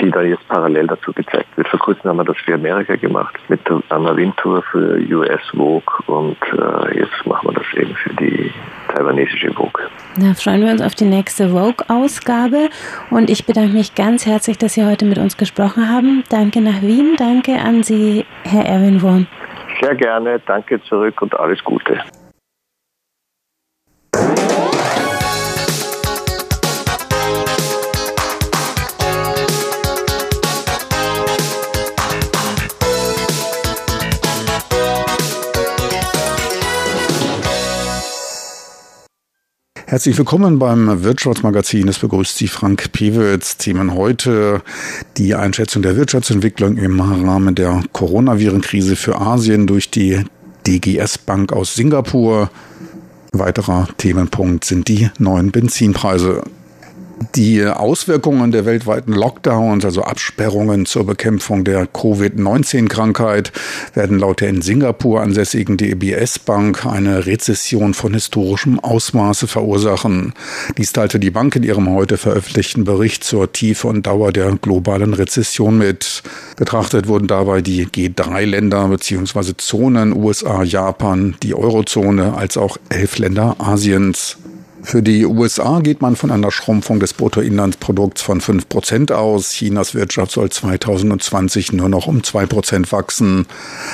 die 0.00 0.10
dann 0.10 0.28
jetzt 0.28 0.46
parallel 0.48 0.86
dazu 0.86 1.12
gezeigt 1.12 1.56
wird. 1.56 1.68
Vor 1.68 1.80
kurzem 1.80 2.10
haben 2.10 2.16
wir 2.18 2.24
das 2.24 2.36
für 2.38 2.54
Amerika 2.54 2.96
gemacht, 2.96 3.38
mit 3.48 3.66
der 3.68 3.82
Anna 3.88 4.16
Wintour 4.16 4.62
für 4.70 4.98
US 5.10 5.42
Vogue 5.50 5.82
und 6.06 6.36
äh, 6.52 6.98
jetzt 6.98 7.26
machen 7.26 7.48
wir 7.48 7.54
das 7.54 7.66
eben 7.74 7.94
für 7.94 8.14
die 8.14 8.52
taiwanesische 8.94 9.52
Vogue. 9.52 9.88
Da 10.16 10.34
freuen 10.34 10.62
wir 10.62 10.70
uns 10.70 10.82
auf 10.82 10.94
die 10.94 11.04
nächste 11.04 11.50
Vogue-Ausgabe 11.50 12.70
und 13.10 13.30
ich 13.30 13.46
bedanke 13.46 13.72
mich 13.72 13.94
ganz 13.94 14.26
herzlich, 14.26 14.58
dass 14.58 14.74
Sie 14.74 14.84
heute 14.84 15.04
mit 15.04 15.18
uns 15.18 15.36
gesprochen 15.36 15.88
haben. 15.88 16.24
Danke 16.30 16.60
nach 16.60 16.82
Wien, 16.82 17.14
danke 17.16 17.58
an 17.58 17.82
Sie, 17.82 18.24
Herr 18.44 18.66
Erwin 18.66 19.02
Wurm. 19.02 19.26
Sehr 19.80 19.94
gerne, 19.94 20.40
danke 20.46 20.82
zurück 20.82 21.22
und 21.22 21.38
alles 21.38 21.62
Gute. 21.62 22.00
Herzlich 39.90 40.18
willkommen 40.18 40.58
beim 40.58 41.02
Wirtschaftsmagazin. 41.02 41.88
Es 41.88 41.98
begrüßt 41.98 42.36
Sie 42.36 42.46
Frank 42.46 42.92
Pewitz. 42.92 43.56
Themen 43.56 43.94
heute 43.94 44.60
die 45.16 45.34
Einschätzung 45.34 45.80
der 45.80 45.96
Wirtschaftsentwicklung 45.96 46.76
im 46.76 47.00
Rahmen 47.00 47.54
der 47.54 47.80
Coronavirenkrise 47.94 48.96
für 48.96 49.18
Asien 49.18 49.66
durch 49.66 49.90
die 49.90 50.24
DGS 50.66 51.16
Bank 51.16 51.54
aus 51.54 51.74
Singapur. 51.74 52.50
Weiterer 53.32 53.88
Themenpunkt 53.96 54.66
sind 54.66 54.88
die 54.88 55.08
neuen 55.18 55.52
Benzinpreise. 55.52 56.42
Die 57.34 57.64
Auswirkungen 57.64 58.52
der 58.52 58.64
weltweiten 58.64 59.12
Lockdowns, 59.12 59.84
also 59.84 60.02
Absperrungen 60.02 60.86
zur 60.86 61.04
Bekämpfung 61.04 61.64
der 61.64 61.86
Covid-19-Krankheit, 61.86 63.52
werden 63.94 64.18
laut 64.18 64.40
der 64.40 64.48
in 64.48 64.62
Singapur 64.62 65.20
ansässigen 65.20 65.76
DBS-Bank 65.76 66.86
eine 66.86 67.26
Rezession 67.26 67.94
von 67.94 68.14
historischem 68.14 68.78
Ausmaße 68.78 69.48
verursachen. 69.48 70.32
Dies 70.76 70.92
teilte 70.92 71.18
die 71.18 71.30
Bank 71.30 71.56
in 71.56 71.64
ihrem 71.64 71.90
heute 71.90 72.18
veröffentlichten 72.18 72.84
Bericht 72.84 73.24
zur 73.24 73.52
Tiefe 73.52 73.88
und 73.88 74.06
Dauer 74.06 74.32
der 74.32 74.56
globalen 74.56 75.14
Rezession 75.14 75.78
mit. 75.78 76.22
Betrachtet 76.56 77.08
wurden 77.08 77.26
dabei 77.26 77.62
die 77.62 77.86
G3-Länder 77.86 78.88
bzw. 78.88 79.54
Zonen 79.56 80.12
USA, 80.14 80.62
Japan, 80.62 81.36
die 81.42 81.54
Eurozone 81.54 82.34
als 82.34 82.56
auch 82.56 82.78
elf 82.90 83.18
Länder 83.18 83.56
Asiens. 83.58 84.36
Für 84.82 85.02
die 85.02 85.26
USA 85.26 85.80
geht 85.80 86.00
man 86.00 86.16
von 86.16 86.30
einer 86.30 86.50
Schrumpfung 86.50 87.00
des 87.00 87.12
Bruttoinlandsprodukts 87.12 88.22
von 88.22 88.40
5 88.40 88.68
Prozent 88.68 89.12
aus. 89.12 89.50
Chinas 89.50 89.94
Wirtschaft 89.94 90.32
soll 90.32 90.50
2020 90.50 91.72
nur 91.72 91.88
noch 91.88 92.06
um 92.06 92.22
2 92.22 92.46
Prozent 92.46 92.92
wachsen. 92.92 93.46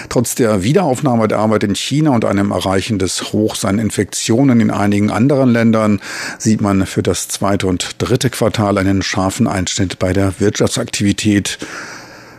Trotz 0.09 0.35
der 0.35 0.63
Wiederaufnahme 0.63 1.27
der 1.27 1.39
Arbeit 1.39 1.65
in 1.65 1.75
China 1.75 2.11
und 2.11 2.25
einem 2.25 2.51
Erreichen 2.51 2.99
des 2.99 3.33
Hochs 3.33 3.65
an 3.65 3.79
Infektionen 3.79 4.61
in 4.61 4.71
einigen 4.71 5.11
anderen 5.11 5.51
Ländern 5.51 6.01
sieht 6.39 6.61
man 6.61 6.87
für 6.87 7.03
das 7.03 7.29
zweite 7.29 7.67
und 7.67 7.97
dritte 7.99 8.31
Quartal 8.31 8.79
einen 8.79 9.03
scharfen 9.03 9.47
Einschnitt 9.47 9.99
bei 9.99 10.13
der 10.13 10.39
Wirtschaftsaktivität. 10.39 11.59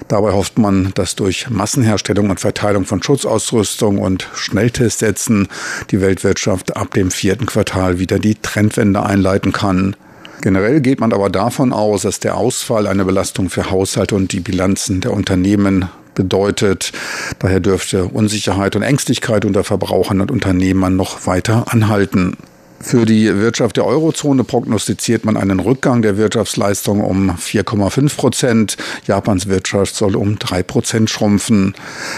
Dabei 0.07 0.33
hofft 0.33 0.59
man, 0.59 0.91
dass 0.93 1.15
durch 1.15 1.49
Massenherstellung 1.49 2.29
und 2.29 2.39
Verteilung 2.39 2.85
von 2.85 3.01
Schutzausrüstung 3.01 3.97
und 3.97 4.29
Schnelltestsätzen 4.35 5.47
die 5.89 5.99
Weltwirtschaft 5.99 6.77
ab 6.77 6.93
dem 6.93 7.09
vierten 7.09 7.47
Quartal 7.47 7.97
wieder 7.97 8.19
die 8.19 8.35
Trendwende 8.35 9.03
einleiten 9.03 9.51
kann. 9.51 9.95
Generell 10.41 10.81
geht 10.81 10.99
man 10.99 11.11
aber 11.11 11.29
davon 11.29 11.73
aus, 11.73 12.03
dass 12.03 12.19
der 12.19 12.37
Ausfall 12.37 12.85
eine 12.85 13.05
Belastung 13.05 13.49
für 13.49 13.71
Haushalte 13.71 14.13
und 14.15 14.31
die 14.31 14.41
Bilanzen 14.41 15.01
der 15.01 15.11
Unternehmen 15.11 15.89
bedeutet. 16.13 16.91
Daher 17.39 17.59
dürfte 17.59 18.05
Unsicherheit 18.05 18.75
und 18.75 18.83
Ängstlichkeit 18.83 19.43
unter 19.43 19.63
Verbrauchern 19.63 20.21
und 20.21 20.29
Unternehmern 20.29 20.95
noch 20.95 21.25
weiter 21.25 21.65
anhalten. 21.71 22.37
Für 22.81 23.05
die 23.05 23.33
Wirtschaft 23.39 23.77
der 23.77 23.85
Eurozone 23.85 24.43
prognostiziert 24.43 25.25
man 25.25 25.37
einen 25.37 25.59
Rückgang 25.59 26.01
der 26.01 26.17
Wirtschaftsleistung 26.17 27.01
um 27.01 27.31
4,5 27.31 28.15
Prozent. 28.15 28.77
Japans 29.07 29.47
Wirtschaft 29.47 29.95
soll 29.95 30.15
um 30.15 30.37
3 30.37 30.61
Prozent 30.61 31.09
schrumpfen. 31.09 31.73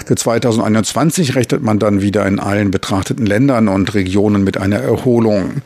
Für 0.05 0.15
2021 0.15 1.35
rechnet 1.35 1.61
man 1.61 1.79
dann 1.79 2.01
wieder 2.01 2.25
in 2.25 2.39
allen 2.39 2.71
betrachteten 2.71 3.25
Ländern 3.25 3.67
und 3.67 3.93
Regionen 3.93 4.43
mit 4.43 4.57
einer 4.57 4.77
Erholung. 4.77 5.61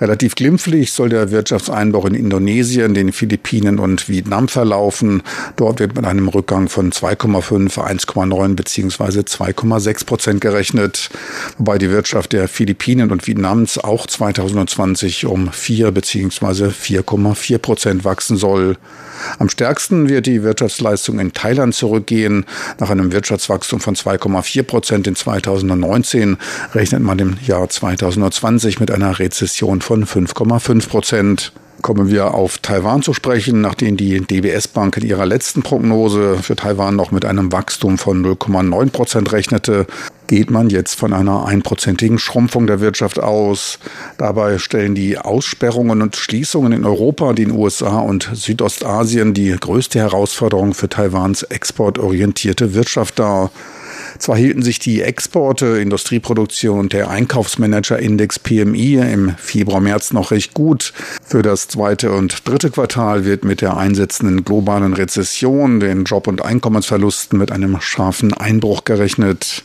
Relativ 0.00 0.34
glimpflich 0.34 0.92
soll 0.92 1.08
der 1.08 1.30
Wirtschaftseinbruch 1.30 2.06
in 2.06 2.14
Indonesien, 2.14 2.94
den 2.94 3.12
Philippinen 3.12 3.78
und 3.78 4.08
Vietnam 4.08 4.48
verlaufen. 4.48 5.22
Dort 5.56 5.80
wird 5.80 5.94
mit 5.94 6.04
einem 6.04 6.28
Rückgang 6.28 6.68
von 6.68 6.90
2,5, 6.92 7.78
1,9 7.78 8.54
bzw. 8.54 9.20
2,6 9.20 10.04
Prozent 10.04 10.40
gerechnet. 10.40 11.10
Wobei 11.58 11.78
die 11.78 11.90
Wirtschaft 11.90 12.32
der 12.32 12.48
Philippinen 12.48 13.12
und 13.12 13.26
Vietnams 13.26 13.78
auch 13.78 14.06
2020 14.34 15.26
um 15.26 15.50
4 15.50 15.90
bzw. 15.92 16.68
4,4 16.68 17.58
Prozent 17.58 18.04
wachsen 18.04 18.36
soll. 18.36 18.76
Am 19.38 19.48
stärksten 19.48 20.08
wird 20.08 20.26
die 20.26 20.42
Wirtschaftsleistung 20.42 21.18
in 21.18 21.32
Thailand 21.32 21.74
zurückgehen. 21.74 22.44
Nach 22.78 22.90
einem 22.90 23.12
Wirtschaftswachstum 23.12 23.80
von 23.80 23.94
2,4 23.94 24.62
Prozent 24.62 25.06
in 25.06 25.14
2019 25.14 26.36
rechnet 26.74 27.02
man 27.02 27.18
im 27.18 27.36
Jahr 27.46 27.68
2020 27.68 28.80
mit 28.80 28.90
einer 28.90 29.18
Rezession 29.18 29.80
von 29.80 30.04
5,5 30.04 30.88
Prozent 30.88 31.52
kommen 31.82 32.10
wir 32.10 32.32
auf 32.34 32.58
Taiwan 32.58 33.02
zu 33.02 33.12
sprechen, 33.12 33.60
nachdem 33.60 33.96
die 33.96 34.20
DBS 34.20 34.68
Bank 34.68 34.96
in 34.96 35.04
ihrer 35.04 35.26
letzten 35.26 35.62
Prognose 35.62 36.38
für 36.40 36.56
Taiwan 36.56 36.96
noch 36.96 37.10
mit 37.10 37.24
einem 37.24 37.52
Wachstum 37.52 37.98
von 37.98 38.24
0,9 38.24 38.90
Prozent 38.90 39.32
rechnete, 39.32 39.86
geht 40.32 40.50
man 40.50 40.70
jetzt 40.70 40.94
von 40.94 41.12
einer 41.12 41.44
einprozentigen 41.44 42.18
Schrumpfung 42.18 42.66
der 42.66 42.80
Wirtschaft 42.80 43.20
aus. 43.20 43.78
Dabei 44.16 44.56
stellen 44.56 44.94
die 44.94 45.18
Aussperrungen 45.18 46.00
und 46.00 46.16
Schließungen 46.16 46.72
in 46.72 46.86
Europa, 46.86 47.34
den 47.34 47.50
USA 47.50 47.98
und 47.98 48.30
Südostasien 48.32 49.34
die 49.34 49.54
größte 49.54 49.98
Herausforderung 49.98 50.72
für 50.72 50.88
Taiwans 50.88 51.42
exportorientierte 51.42 52.72
Wirtschaft 52.72 53.18
dar. 53.18 53.50
Zwar 54.22 54.36
hielten 54.36 54.62
sich 54.62 54.78
die 54.78 55.02
Exporte, 55.02 55.80
Industrieproduktion 55.80 56.78
und 56.78 56.92
der 56.92 57.10
Einkaufsmanager-Index 57.10 58.38
PMI 58.38 58.98
im 59.12 59.34
Februar, 59.36 59.80
März 59.80 60.12
noch 60.12 60.30
recht 60.30 60.54
gut. 60.54 60.92
Für 61.24 61.42
das 61.42 61.66
zweite 61.66 62.12
und 62.12 62.46
dritte 62.46 62.70
Quartal 62.70 63.24
wird 63.24 63.44
mit 63.44 63.62
der 63.62 63.76
einsetzenden 63.76 64.44
globalen 64.44 64.92
Rezession, 64.92 65.80
den 65.80 66.04
Job- 66.04 66.28
und 66.28 66.44
Einkommensverlusten 66.44 67.36
mit 67.36 67.50
einem 67.50 67.80
scharfen 67.80 68.32
Einbruch 68.32 68.84
gerechnet. 68.84 69.64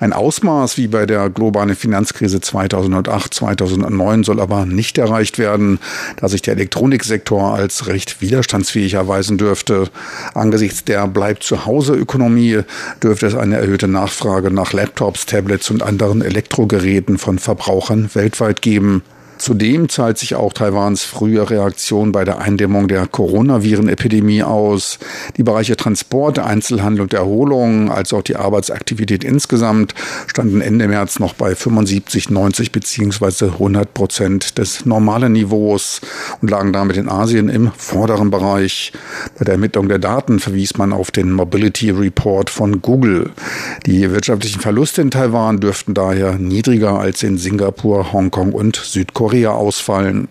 Ein 0.00 0.14
Ausmaß 0.14 0.78
wie 0.78 0.88
bei 0.88 1.04
der 1.04 1.28
globalen 1.28 1.76
Finanzkrise 1.76 2.40
2008, 2.40 3.34
2009 3.34 4.24
soll 4.24 4.40
aber 4.40 4.64
nicht 4.64 4.96
erreicht 4.96 5.38
werden, 5.38 5.80
da 6.16 6.28
sich 6.28 6.40
der 6.40 6.54
Elektroniksektor 6.54 7.52
als 7.52 7.88
recht 7.88 8.22
widerstandsfähig 8.22 8.94
erweisen 8.94 9.36
dürfte. 9.36 9.90
Angesichts 10.32 10.82
der 10.84 11.06
Bleib-zu-Hause-Ökonomie 11.08 12.60
dürfte 13.02 13.26
es 13.26 13.34
eine 13.34 13.58
erhöhte 13.58 13.97
Nachfrage 13.98 14.52
nach 14.52 14.72
Laptops, 14.72 15.26
Tablets 15.26 15.70
und 15.70 15.82
anderen 15.82 16.22
Elektrogeräten 16.22 17.18
von 17.18 17.40
Verbrauchern 17.40 18.08
weltweit 18.14 18.62
geben. 18.62 19.02
Zudem 19.38 19.88
zahlt 19.88 20.18
sich 20.18 20.34
auch 20.34 20.52
Taiwans 20.52 21.04
frühe 21.04 21.48
Reaktion 21.48 22.10
bei 22.10 22.24
der 22.24 22.40
Eindämmung 22.40 22.88
der 22.88 23.06
Coronavirenepidemie 23.06 24.42
aus. 24.42 24.98
Die 25.36 25.44
Bereiche 25.44 25.76
Transport, 25.76 26.40
Einzelhandel 26.40 27.02
und 27.02 27.14
Erholung, 27.14 27.90
als 27.90 28.12
auch 28.12 28.22
die 28.22 28.34
Arbeitsaktivität 28.34 29.22
insgesamt 29.22 29.94
standen 30.26 30.60
Ende 30.60 30.88
März 30.88 31.20
noch 31.20 31.34
bei 31.34 31.54
75, 31.54 32.30
90 32.30 32.72
beziehungsweise 32.72 33.52
100 33.52 33.94
Prozent 33.94 34.58
des 34.58 34.84
normalen 34.84 35.32
Niveaus 35.32 36.00
und 36.42 36.50
lagen 36.50 36.72
damit 36.72 36.96
in 36.96 37.08
Asien 37.08 37.48
im 37.48 37.70
vorderen 37.76 38.30
Bereich. 38.30 38.92
Bei 39.38 39.44
der 39.44 39.54
Ermittlung 39.54 39.88
der 39.88 40.00
Daten 40.00 40.40
verwies 40.40 40.76
man 40.76 40.92
auf 40.92 41.12
den 41.12 41.30
Mobility 41.30 41.90
Report 41.90 42.50
von 42.50 42.82
Google. 42.82 43.30
Die 43.86 44.10
wirtschaftlichen 44.10 44.60
Verluste 44.60 45.00
in 45.00 45.12
Taiwan 45.12 45.60
dürften 45.60 45.94
daher 45.94 46.38
niedriger 46.38 46.98
als 46.98 47.22
in 47.22 47.38
Singapur, 47.38 48.12
Hongkong 48.12 48.52
und 48.52 48.76
Südkorea 48.76 49.27
Korea 49.28 49.50
ausfallen. 49.50 50.28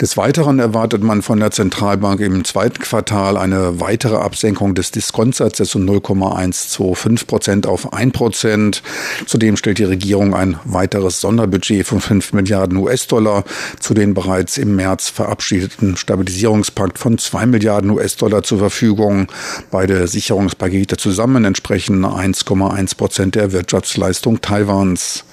Des 0.00 0.16
Weiteren 0.16 0.60
erwartet 0.60 1.02
man 1.02 1.20
von 1.20 1.40
der 1.40 1.50
Zentralbank 1.50 2.20
im 2.20 2.44
zweiten 2.44 2.80
Quartal 2.80 3.36
eine 3.36 3.80
weitere 3.80 4.14
Absenkung 4.14 4.76
des 4.76 4.92
Diskontsatzes 4.92 5.74
um 5.74 5.84
0,125 5.84 7.26
Prozent 7.26 7.66
auf 7.66 7.92
1 7.92 8.12
Prozent. 8.12 8.84
Zudem 9.26 9.56
stellt 9.56 9.78
die 9.78 9.84
Regierung 9.84 10.32
ein 10.32 10.60
weiteres 10.64 11.20
Sonderbudget 11.20 11.84
von 11.84 12.00
5 12.00 12.34
Milliarden 12.34 12.76
US-Dollar 12.76 13.42
zu 13.80 13.94
den 13.94 14.14
bereits 14.14 14.58
im 14.58 14.76
März 14.76 15.08
verabschiedeten 15.08 15.96
Stabilisierungspakt 15.96 17.00
von 17.00 17.18
2 17.18 17.46
Milliarden 17.46 17.90
US-Dollar 17.90 18.44
zur 18.44 18.58
Verfügung. 18.58 19.26
Beide 19.72 20.06
Sicherungspakete 20.06 20.96
zusammen 20.98 21.44
entsprechen 21.44 22.04
1,1 22.04 22.96
Prozent 22.96 23.34
der 23.34 23.50
Wirtschaftsleistung 23.50 24.40
Taiwans. 24.40 25.24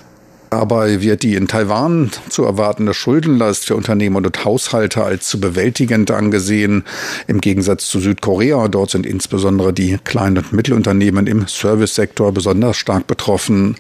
Dabei 0.54 1.02
wird 1.02 1.24
die 1.24 1.34
in 1.34 1.48
Taiwan 1.48 2.12
zu 2.30 2.44
erwartende 2.44 2.94
Schuldenlast 2.94 3.66
für 3.66 3.76
Unternehmen 3.76 4.18
und 4.18 4.46
Haushalte 4.46 5.04
als 5.04 5.28
zu 5.28 5.40
bewältigend 5.40 6.12
angesehen. 6.12 6.84
Im 7.26 7.42
Gegensatz 7.42 7.88
zu 7.88 8.00
Südkorea, 8.00 8.68
dort 8.68 8.92
sind 8.92 9.08
insbesondere 9.08 9.74
die 9.74 9.98
kleinen 10.04 10.38
und 10.38 10.54
Mittelunternehmen 10.54 11.26
im 11.26 11.48
Servicesektor 11.48 12.32
besonders 12.32 12.78
stark 12.78 13.08
betroffen. 13.08 13.78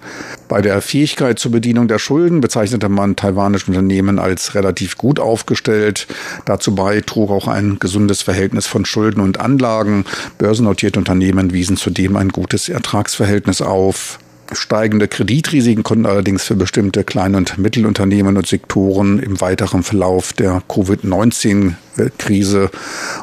Bei 0.48 0.64
der 0.64 0.82
Fähigkeit 0.82 1.38
zur 1.38 1.52
Bedienung 1.52 1.88
der 1.88 2.00
Schulden 2.00 2.42
bezeichnete 2.42 2.90
man 2.90 3.16
taiwanische 3.16 3.68
Unternehmen 3.68 4.18
als 4.18 4.56
relativ 4.56 4.98
gut 4.98 5.20
aufgestellt. 5.20 6.08
Dazu 6.46 6.74
bei 6.74 7.02
trug 7.02 7.30
auch 7.30 7.48
ein 7.48 7.78
gesundes 7.78 8.24
Verhältnis 8.24 8.66
von 8.66 8.84
Schulden 8.84 9.22
und 9.22 9.40
Anlagen. 9.40 10.06
Börsennotierte 10.40 10.98
Unternehmen 10.98 11.54
wiesen 11.54 11.78
zudem 11.78 12.16
ein 12.16 12.30
gutes 12.30 12.68
Ertragsverhältnis 12.68 13.62
auf. 13.62 14.18
Steigende 14.56 15.08
Kreditrisiken 15.08 15.84
konnten 15.84 16.06
allerdings 16.06 16.44
für 16.44 16.56
bestimmte 16.56 17.04
Klein- 17.04 17.36
und 17.36 17.58
Mittelunternehmen 17.58 18.38
und 18.38 18.48
Sektoren 18.48 19.20
im 19.20 19.40
weiteren 19.42 19.84
Verlauf 19.84 20.34
der 20.34 20.62
Covid-19-Krise 20.68 22.70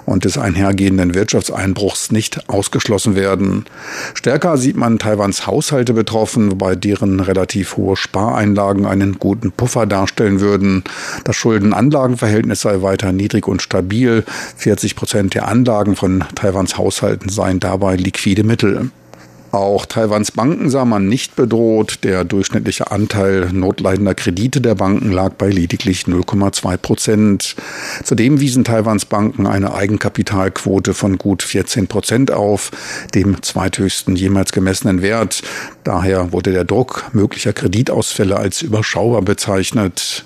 und 0.06 0.24
des 0.24 0.38
einhergehenden 0.38 1.14
Wirtschaftseinbruchs 1.14 2.12
nicht 2.12 2.48
ausgeschlossen 2.48 3.16
werden. 3.16 3.64
Stärker 4.14 4.56
sieht 4.56 4.76
man 4.76 4.98
Taiwans 4.98 5.46
Haushalte 5.46 5.94
betroffen, 5.94 6.50
wobei 6.50 6.76
deren 6.76 7.20
relativ 7.20 7.76
hohe 7.76 7.96
Spareinlagen 7.96 8.86
einen 8.86 9.18
guten 9.18 9.52
Puffer 9.52 9.86
darstellen 9.86 10.40
würden. 10.40 10.84
Das 11.24 11.36
Schuldenanlagenverhältnis 11.36 12.60
sei 12.60 12.82
weiter 12.82 13.12
niedrig 13.12 13.48
und 13.48 13.62
stabil. 13.62 14.24
40 14.56 14.96
Prozent 14.96 15.34
der 15.34 15.48
Anlagen 15.48 15.96
von 15.96 16.24
Taiwans 16.34 16.76
Haushalten 16.76 17.28
seien 17.28 17.60
dabei 17.60 17.96
liquide 17.96 18.44
Mittel. 18.44 18.90
Auch 19.52 19.84
Taiwans 19.84 20.30
Banken 20.30 20.70
sah 20.70 20.84
man 20.84 21.08
nicht 21.08 21.34
bedroht. 21.34 22.00
Der 22.04 22.24
durchschnittliche 22.24 22.92
Anteil 22.92 23.50
notleidender 23.52 24.14
Kredite 24.14 24.60
der 24.60 24.76
Banken 24.76 25.10
lag 25.10 25.32
bei 25.32 25.48
lediglich 25.48 26.04
0,2 26.04 26.76
Prozent. 26.76 27.56
Zudem 28.04 28.38
wiesen 28.38 28.62
Taiwans 28.62 29.06
Banken 29.06 29.48
eine 29.48 29.74
Eigenkapitalquote 29.74 30.94
von 30.94 31.18
gut 31.18 31.42
14 31.42 31.88
Prozent 31.88 32.30
auf, 32.30 32.70
dem 33.14 33.42
zweithöchsten 33.42 34.14
jemals 34.14 34.52
gemessenen 34.52 35.02
Wert. 35.02 35.42
Daher 35.82 36.32
wurde 36.32 36.52
der 36.52 36.64
Druck 36.64 37.10
möglicher 37.12 37.52
Kreditausfälle 37.52 38.36
als 38.36 38.62
überschaubar 38.62 39.22
bezeichnet 39.22 40.24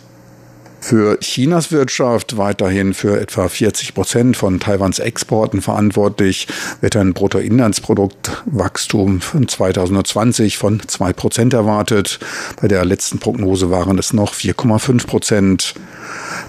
für 0.85 1.19
Chinas 1.21 1.73
Wirtschaft 1.73 2.37
weiterhin 2.37 2.93
für 2.93 3.19
etwa 3.19 3.49
40 3.49 3.95
Prozent 3.95 4.37
von 4.37 4.61
Taiwans 4.61 4.99
Exporten 4.99 5.63
verantwortlich, 5.63 6.47
wird 6.83 6.97
ein 6.97 7.15
Bruttoinlandsproduktwachstum 7.15 9.23
von 9.23 9.49
2020 9.49 10.59
von 10.59 10.83
2 10.87 11.15
Prozent 11.15 11.55
erwartet. 11.55 12.19
Bei 12.61 12.69
der 12.69 12.85
letzten 12.85 13.19
Prognose 13.19 13.71
waren 13.71 13.97
es 13.97 14.13
noch 14.13 14.35
4,5 14.35 15.07
Prozent. 15.07 15.75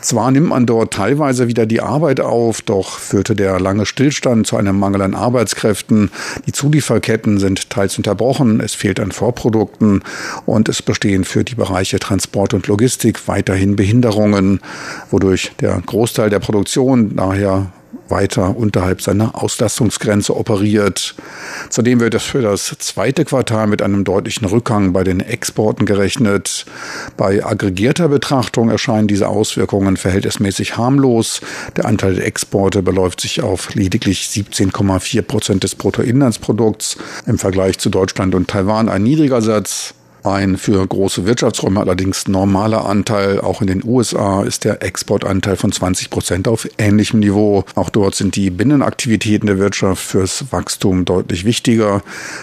Zwar 0.01 0.31
nimmt 0.31 0.49
man 0.49 0.65
dort 0.65 0.93
teilweise 0.93 1.47
wieder 1.47 1.65
die 1.65 1.81
Arbeit 1.81 2.19
auf, 2.19 2.61
doch 2.61 2.99
führte 2.99 3.35
der 3.35 3.59
lange 3.59 3.85
Stillstand 3.85 4.45
zu 4.45 4.57
einem 4.57 4.77
Mangel 4.77 5.01
an 5.01 5.15
Arbeitskräften. 5.15 6.11
Die 6.45 6.51
Zulieferketten 6.51 7.39
sind 7.39 7.69
teils 7.69 7.97
unterbrochen, 7.97 8.59
es 8.59 8.75
fehlt 8.75 8.99
an 8.99 9.11
Vorprodukten 9.11 10.03
und 10.45 10.69
es 10.69 10.81
bestehen 10.81 11.23
für 11.23 11.43
die 11.43 11.55
Bereiche 11.55 11.99
Transport 11.99 12.53
und 12.53 12.67
Logistik 12.67 13.27
weiterhin 13.27 13.75
Behinderungen, 13.75 14.24
wodurch 15.11 15.51
der 15.59 15.81
Großteil 15.85 16.29
der 16.29 16.39
Produktion 16.39 17.15
daher 17.15 17.67
weiter 18.09 18.55
unterhalb 18.55 19.01
seiner 19.01 19.41
Auslastungsgrenze 19.41 20.35
operiert. 20.35 21.15
Zudem 21.69 21.99
wird 21.99 22.13
es 22.13 22.23
für 22.23 22.41
das 22.41 22.75
zweite 22.79 23.25
Quartal 23.25 23.67
mit 23.67 23.81
einem 23.81 24.03
deutlichen 24.03 24.45
Rückgang 24.45 24.93
bei 24.93 25.03
den 25.03 25.19
Exporten 25.19 25.85
gerechnet. 25.85 26.65
Bei 27.17 27.43
aggregierter 27.43 28.07
Betrachtung 28.07 28.69
erscheinen 28.69 29.07
diese 29.07 29.27
Auswirkungen 29.27 29.97
verhältnismäßig 29.97 30.77
harmlos. 30.77 31.41
Der 31.77 31.85
Anteil 31.85 32.15
der 32.15 32.27
Exporte 32.27 32.83
beläuft 32.83 33.21
sich 33.21 33.41
auf 33.41 33.73
lediglich 33.73 34.23
17,4 34.31 35.21
Prozent 35.23 35.63
des 35.63 35.75
Bruttoinlandsprodukts. 35.75 36.97
Im 37.25 37.37
Vergleich 37.37 37.79
zu 37.79 37.89
Deutschland 37.89 38.35
und 38.35 38.49
Taiwan 38.49 38.89
ein 38.89 39.03
niedriger 39.03 39.41
Satz. 39.41 39.94
Ein 40.25 40.57
für 40.57 40.85
große 40.85 41.27
Wirtschaftsräume 41.27 41.79
allerdings 41.79 42.27
normaler 42.27 42.85
Anteil. 42.85 43.39
Auch 43.39 43.61
in 43.61 43.67
den 43.67 43.83
USA 43.85 44.41
ist 44.41 44.63
der 44.63 44.81
Exportanteil 44.81 45.55
von 45.55 45.71
20 45.71 46.09
Prozent 46.09 46.47
auf 46.47 46.67
ähnlichem 46.79 47.19
Niveau. 47.19 47.63
Auch 47.75 47.91
dort 47.91 48.15
sind 48.15 48.35
die 48.35 48.49
Binnenaktivitäten 48.49 49.45
der 49.45 49.59
Wirtschaft 49.59 50.03
fürs 50.03 50.51
Wachstum 50.51 51.05
deutlich 51.05 51.45
wichtiger. 51.45 52.01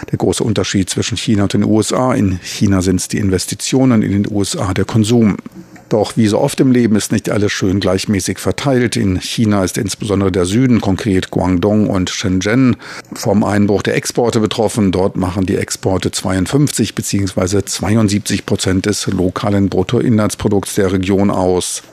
Der 0.09 0.17
große 0.17 0.45
Unterschied 0.45 0.89
zwischen 0.89 1.17
China 1.17 1.43
und 1.43 1.53
den 1.53 1.65
USA. 1.65 2.13
In 2.13 2.39
China 2.41 2.81
sind 2.81 3.01
es 3.01 3.09
die 3.09 3.17
Investitionen, 3.17 4.01
in 4.01 4.13
den 4.13 4.31
USA 4.33 4.73
der 4.73 4.85
Konsum. 4.85 5.35
Doch 5.93 6.17
wie 6.17 6.25
so 6.25 6.39
oft 6.39 6.59
im 6.59 6.71
Leben 6.71 6.95
ist 6.95 7.11
nicht 7.11 7.29
alles 7.29 7.51
schön 7.51 7.79
gleichmäßig 7.79 8.39
verteilt. 8.39 8.95
In 8.95 9.21
China 9.21 9.63
ist 9.63 9.77
insbesondere 9.77 10.31
der 10.31 10.45
Süden, 10.45 10.81
konkret 10.81 11.29
Guangdong 11.29 11.85
und 11.85 12.09
Shenzhen, 12.09 12.77
vom 13.13 13.43
Einbruch 13.43 13.83
der 13.83 13.95
Exporte 13.95 14.39
betroffen. 14.39 14.91
Dort 14.91 15.17
machen 15.17 15.45
die 15.45 15.55
Exporte 15.55 16.09
52 16.09 16.95
bzw. 16.95 17.61
72 17.65 18.47
Prozent 18.47 18.87
des 18.87 19.05
lokalen 19.05 19.69
Bruttoinlandsprodukts 19.69 20.73
der 20.73 20.91
Region 20.91 21.29
aus. 21.29 21.83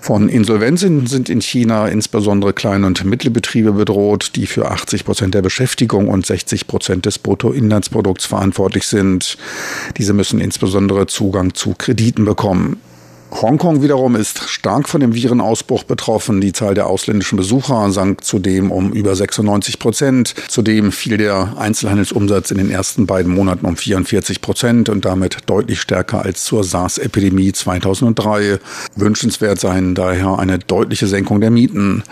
Von 0.00 0.28
Insolvenzen 0.28 1.06
sind 1.06 1.28
in 1.28 1.40
China 1.40 1.86
insbesondere 1.86 2.54
Klein- 2.54 2.82
und 2.82 3.04
Mittelbetriebe 3.04 3.70
bedroht, 3.70 4.32
die 4.34 4.46
für 4.46 4.68
80 4.68 5.04
Prozent 5.04 5.32
der 5.32 5.42
Beschäftigung 5.42 6.08
und 6.08 6.26
60 6.26 6.66
Prozent 6.66 7.06
des 7.06 7.20
Bruttoinlandsprodukts 7.20 8.26
verantwortlich 8.26 8.88
sind. 8.88 9.38
Diese 9.96 10.12
müssen 10.12 10.40
insbesondere 10.40 11.06
Zugang 11.06 11.54
zu 11.54 11.76
Krediten 11.78 12.24
bekommen. 12.24 12.80
Hongkong 13.42 13.82
wiederum 13.82 14.14
ist 14.14 14.48
stark 14.48 14.88
von 14.88 15.00
dem 15.00 15.12
Virenausbruch 15.12 15.82
betroffen. 15.82 16.40
Die 16.40 16.52
Zahl 16.52 16.74
der 16.74 16.86
ausländischen 16.86 17.36
Besucher 17.36 17.90
sank 17.90 18.22
zudem 18.22 18.70
um 18.70 18.92
über 18.92 19.16
96 19.16 19.80
Prozent. 19.80 20.34
Zudem 20.48 20.92
fiel 20.92 21.16
der 21.16 21.54
Einzelhandelsumsatz 21.58 22.52
in 22.52 22.58
den 22.58 22.70
ersten 22.70 23.06
beiden 23.06 23.34
Monaten 23.34 23.66
um 23.66 23.76
44 23.76 24.40
Prozent 24.40 24.88
und 24.88 25.04
damit 25.04 25.38
deutlich 25.46 25.80
stärker 25.80 26.22
als 26.22 26.44
zur 26.44 26.62
SARS-Epidemie 26.62 27.52
2003. 27.52 28.60
Wünschenswert 28.94 29.58
seien 29.58 29.96
daher 29.96 30.38
eine 30.38 30.60
deutliche 30.60 31.08
Senkung 31.08 31.40
der 31.40 31.50
Mieten. 31.50 32.04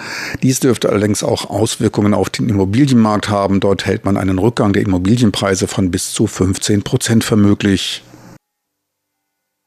Dies 0.42 0.58
dürfte 0.58 0.88
allerdings 0.88 1.22
auch 1.22 1.48
Auswirkungen 1.48 2.14
auf 2.14 2.30
den 2.30 2.48
Immobilienmarkt 2.48 3.28
haben. 3.28 3.60
Dort 3.60 3.86
hält 3.86 4.04
man 4.04 4.16
einen 4.16 4.40
Rückgang 4.40 4.72
der 4.72 4.82
Immobilienpreise 4.82 5.68
von 5.68 5.92
bis 5.92 6.12
zu 6.12 6.26
15 6.26 6.82
Prozent 6.82 7.22
für 7.22 7.36
möglich. 7.36 8.02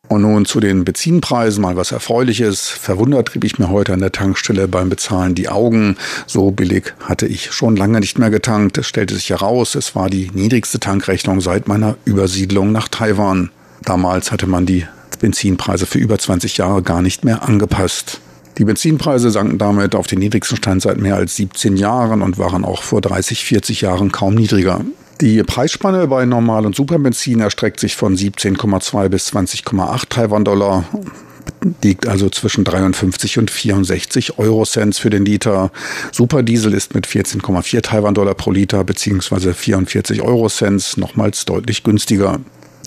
Und 0.08 0.22
nun 0.22 0.46
zu 0.46 0.60
den 0.60 0.86
Benzinpreisen 0.86 1.62
mal 1.62 1.76
was 1.76 1.91
Erfreuliches. 1.91 2.70
Verwundert 2.70 3.30
trieb 3.30 3.44
ich 3.44 3.58
mir 3.58 3.70
heute 3.70 3.94
an 3.94 4.00
der 4.00 4.12
Tankstelle 4.12 4.68
beim 4.68 4.89
Bezahlen 4.89 5.34
die 5.34 5.50
Augen. 5.50 5.98
So 6.28 6.52
billig 6.52 6.94
hatte 7.02 7.26
ich 7.26 7.52
schon 7.52 7.76
lange 7.76 8.00
nicht 8.00 8.20
mehr 8.20 8.30
getankt. 8.30 8.78
Es 8.78 8.88
stellte 8.88 9.15
sich 9.15 9.32
heraus, 9.32 9.76
es 9.76 9.96
war 9.96 10.10
die 10.10 10.30
niedrigste 10.34 10.80
Tankrechnung 10.80 11.41
seit 11.41 11.68
meiner 11.68 11.98
Übersiedlung 12.06 12.72
nach 12.72 12.88
Taiwan. 12.88 13.50
Damals 13.82 14.32
hatte 14.32 14.48
man 14.48 14.65
die 14.65 14.86
Benzinpreise 15.20 15.86
für 15.86 15.98
über 15.98 16.20
20 16.20 16.58
Jahre 16.58 16.84
gar 16.84 17.02
nicht 17.02 17.26
mehr 17.26 17.44
angepasst. 17.44 18.20
Die 18.58 18.65
Benzinpreise 18.65 19.32
sanken 19.32 19.58
damit 19.58 19.96
auf 19.96 20.08
den 20.08 20.20
niedrigsten 20.20 20.58
Stand 20.58 20.82
seit 20.82 20.98
mehr 20.98 21.15
als 21.15 21.36
17 21.36 21.76
Jahren 21.76 22.22
und 22.22 22.38
waren 22.38 22.63
auch 22.63 22.84
vor 22.84 23.02
30, 23.02 23.44
40 23.44 23.82
Jahren 23.82 24.12
kaum 24.12 24.36
niedriger. 24.36 24.82
Die 25.21 25.43
Preisspanne 25.43 26.08
bei 26.08 26.25
Normal- 26.25 26.65
und 26.65 26.75
Superbenzin 26.75 27.39
erstreckt 27.39 27.80
sich 27.80 27.95
von 27.95 28.17
17,2 28.17 29.10
bis 29.10 29.34
20,8 29.34 30.10
Taiwan-Dollar 30.10 30.86
liegt 31.84 32.08
also 32.08 32.30
zwischen 32.30 32.63
53 32.63 33.38
und 33.38 33.51
64 33.51 34.38
Euro 34.38 34.65
Cents 34.65 34.99
für 34.99 35.10
den 35.10 35.25
Liter. 35.25 35.71
Superdiesel 36.12 36.73
ist 36.73 36.93
mit 36.93 37.08
14,4 37.08 37.82
Taiwan-Dollar 37.82 38.36
pro 38.36 38.51
Liter 38.51 38.84
bzw. 38.84 39.54
44 39.54 40.21
Euro 40.21 40.47
Cents 40.47 40.97
nochmals 40.97 41.45
deutlich 41.45 41.84
günstiger. 41.84 42.39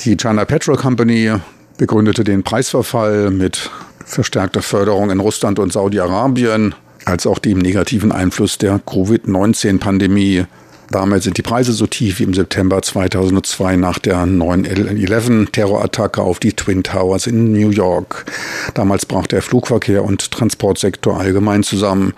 Die 0.05 0.17
China 0.17 0.45
Petrol 0.45 0.77
Company 0.77 1.33
begründete 1.77 2.25
den 2.25 2.43
Preisverfall 2.43 3.31
mit 3.31 3.71
verstärkter 4.05 4.63
Förderung 4.63 5.11
in 5.11 5.21
Russland 5.21 5.59
und 5.59 5.73
Saudi-Arabien, 5.73 6.75
als 7.05 7.27
auch 7.27 7.39
dem 7.39 7.59
negativen 7.59 8.13
Einfluss 8.13 8.59
der 8.59 8.79
Covid-19-Pandemie. 8.79 10.47
Damit 10.91 11.23
sind 11.23 11.37
die 11.37 11.43
Preise 11.43 11.73
so 11.73 11.87
tief 11.87 12.19
wie 12.19 12.23
im 12.23 12.33
September 12.33 12.81
2002 12.81 13.77
nach 13.77 13.99
der 13.99 14.25
9-11-Terrorattacke 14.25 16.23
auf 16.23 16.39
die 16.39 16.55
Twin 16.55 16.83
Towers 16.83 17.27
in 17.27 17.53
New 17.53 17.69
York. 17.71 18.25
Damals 18.73 19.05
brach 19.05 19.27
der 19.27 19.43
Flugverkehr 19.43 20.03
und 20.03 20.31
Transportsektor 20.31 21.21
allgemein 21.21 21.63
zusammen. 21.63 22.15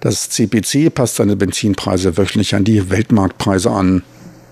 Das 0.00 0.30
CPC 0.30 0.94
passt 0.94 1.16
seine 1.16 1.36
Benzinpreise 1.36 2.16
wöchentlich 2.16 2.54
an 2.54 2.64
die 2.64 2.88
Weltmarktpreise 2.90 3.70
an. 3.70 4.02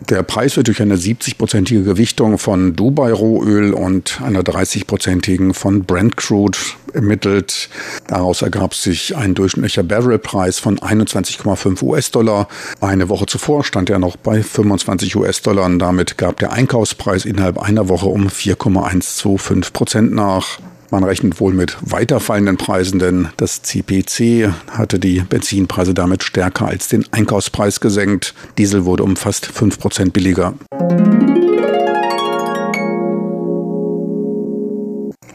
Der 0.09 0.23
Preis 0.23 0.57
wird 0.57 0.69
durch 0.69 0.83
eine 0.83 0.97
70-prozentige 0.97 1.85
Gewichtung 1.85 2.39
von 2.39 2.75
Dubai-Rohöl 2.75 3.73
und 3.73 4.21
einer 4.23 4.41
30-prozentigen 4.41 5.55
von 5.55 5.85
Brent 5.85 6.17
Crude 6.17 6.59
ermittelt. 6.93 7.69
Daraus 8.07 8.43
ergab 8.43 8.75
sich 8.75 9.17
ein 9.17 9.35
durchschnittlicher 9.35 9.83
Barrelpreis 9.83 10.59
von 10.59 10.79
21,5 10.79 11.83
US-Dollar. 11.83 12.49
Eine 12.81 13.09
Woche 13.09 13.27
zuvor 13.27 13.65
stand 13.65 13.91
er 13.91 13.99
noch 13.99 14.17
bei 14.17 14.43
25 14.43 15.17
US-Dollar 15.17 15.69
damit 15.79 16.19
gab 16.19 16.39
der 16.39 16.53
Einkaufspreis 16.53 17.25
innerhalb 17.25 17.59
einer 17.59 17.89
Woche 17.89 18.07
um 18.07 18.29
4,125 18.31 19.73
Prozent 19.73 20.13
nach. 20.13 20.59
Man 20.93 21.05
rechnet 21.05 21.41
wohl 21.41 21.55
mit 21.55 21.79
weiter 21.81 22.21
fallenden 22.21 22.59
Preisen, 22.59 22.99
denn 22.99 23.29
das 23.39 23.63
CPC 23.63 24.53
hatte 24.71 24.99
die 24.99 25.21
Benzinpreise 25.21 25.95
damit 25.95 26.23
stärker 26.23 26.67
als 26.67 26.89
den 26.89 27.07
Einkaufspreis 27.13 27.81
gesenkt. 27.81 28.35
Diesel 28.59 28.85
wurde 28.85 29.03
um 29.03 29.17
fast 29.17 29.47
5 29.47 29.79
Prozent 29.79 30.13
billiger. 30.13 30.53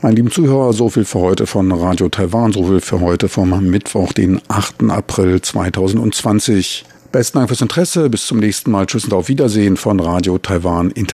Meine 0.03 0.15
lieben 0.15 0.29
Zuhörer, 0.29 0.73
so 0.73 0.89
viel 0.89 1.05
für 1.05 1.21
heute 1.21 1.47
von 1.47 1.71
Radio 1.71 2.07
Taiwan, 2.07 2.51
so 2.51 2.67
viel 2.67 2.79
für 2.79 3.01
heute 3.01 3.27
vom 3.27 3.49
Mittwoch, 3.67 4.13
den 4.13 4.39
8. 4.49 4.83
April 4.91 5.41
2020. 5.41 6.85
Besten 7.11 7.39
Dank 7.39 7.49
fürs 7.49 7.61
Interesse. 7.61 8.11
Bis 8.11 8.27
zum 8.27 8.37
nächsten 8.37 8.69
Mal. 8.69 8.85
Tschüss 8.85 9.05
und 9.05 9.13
auf 9.13 9.27
Wiedersehen 9.27 9.75
von 9.75 9.99
Radio 9.99 10.37
Taiwan 10.37 10.91
International. 10.91 11.05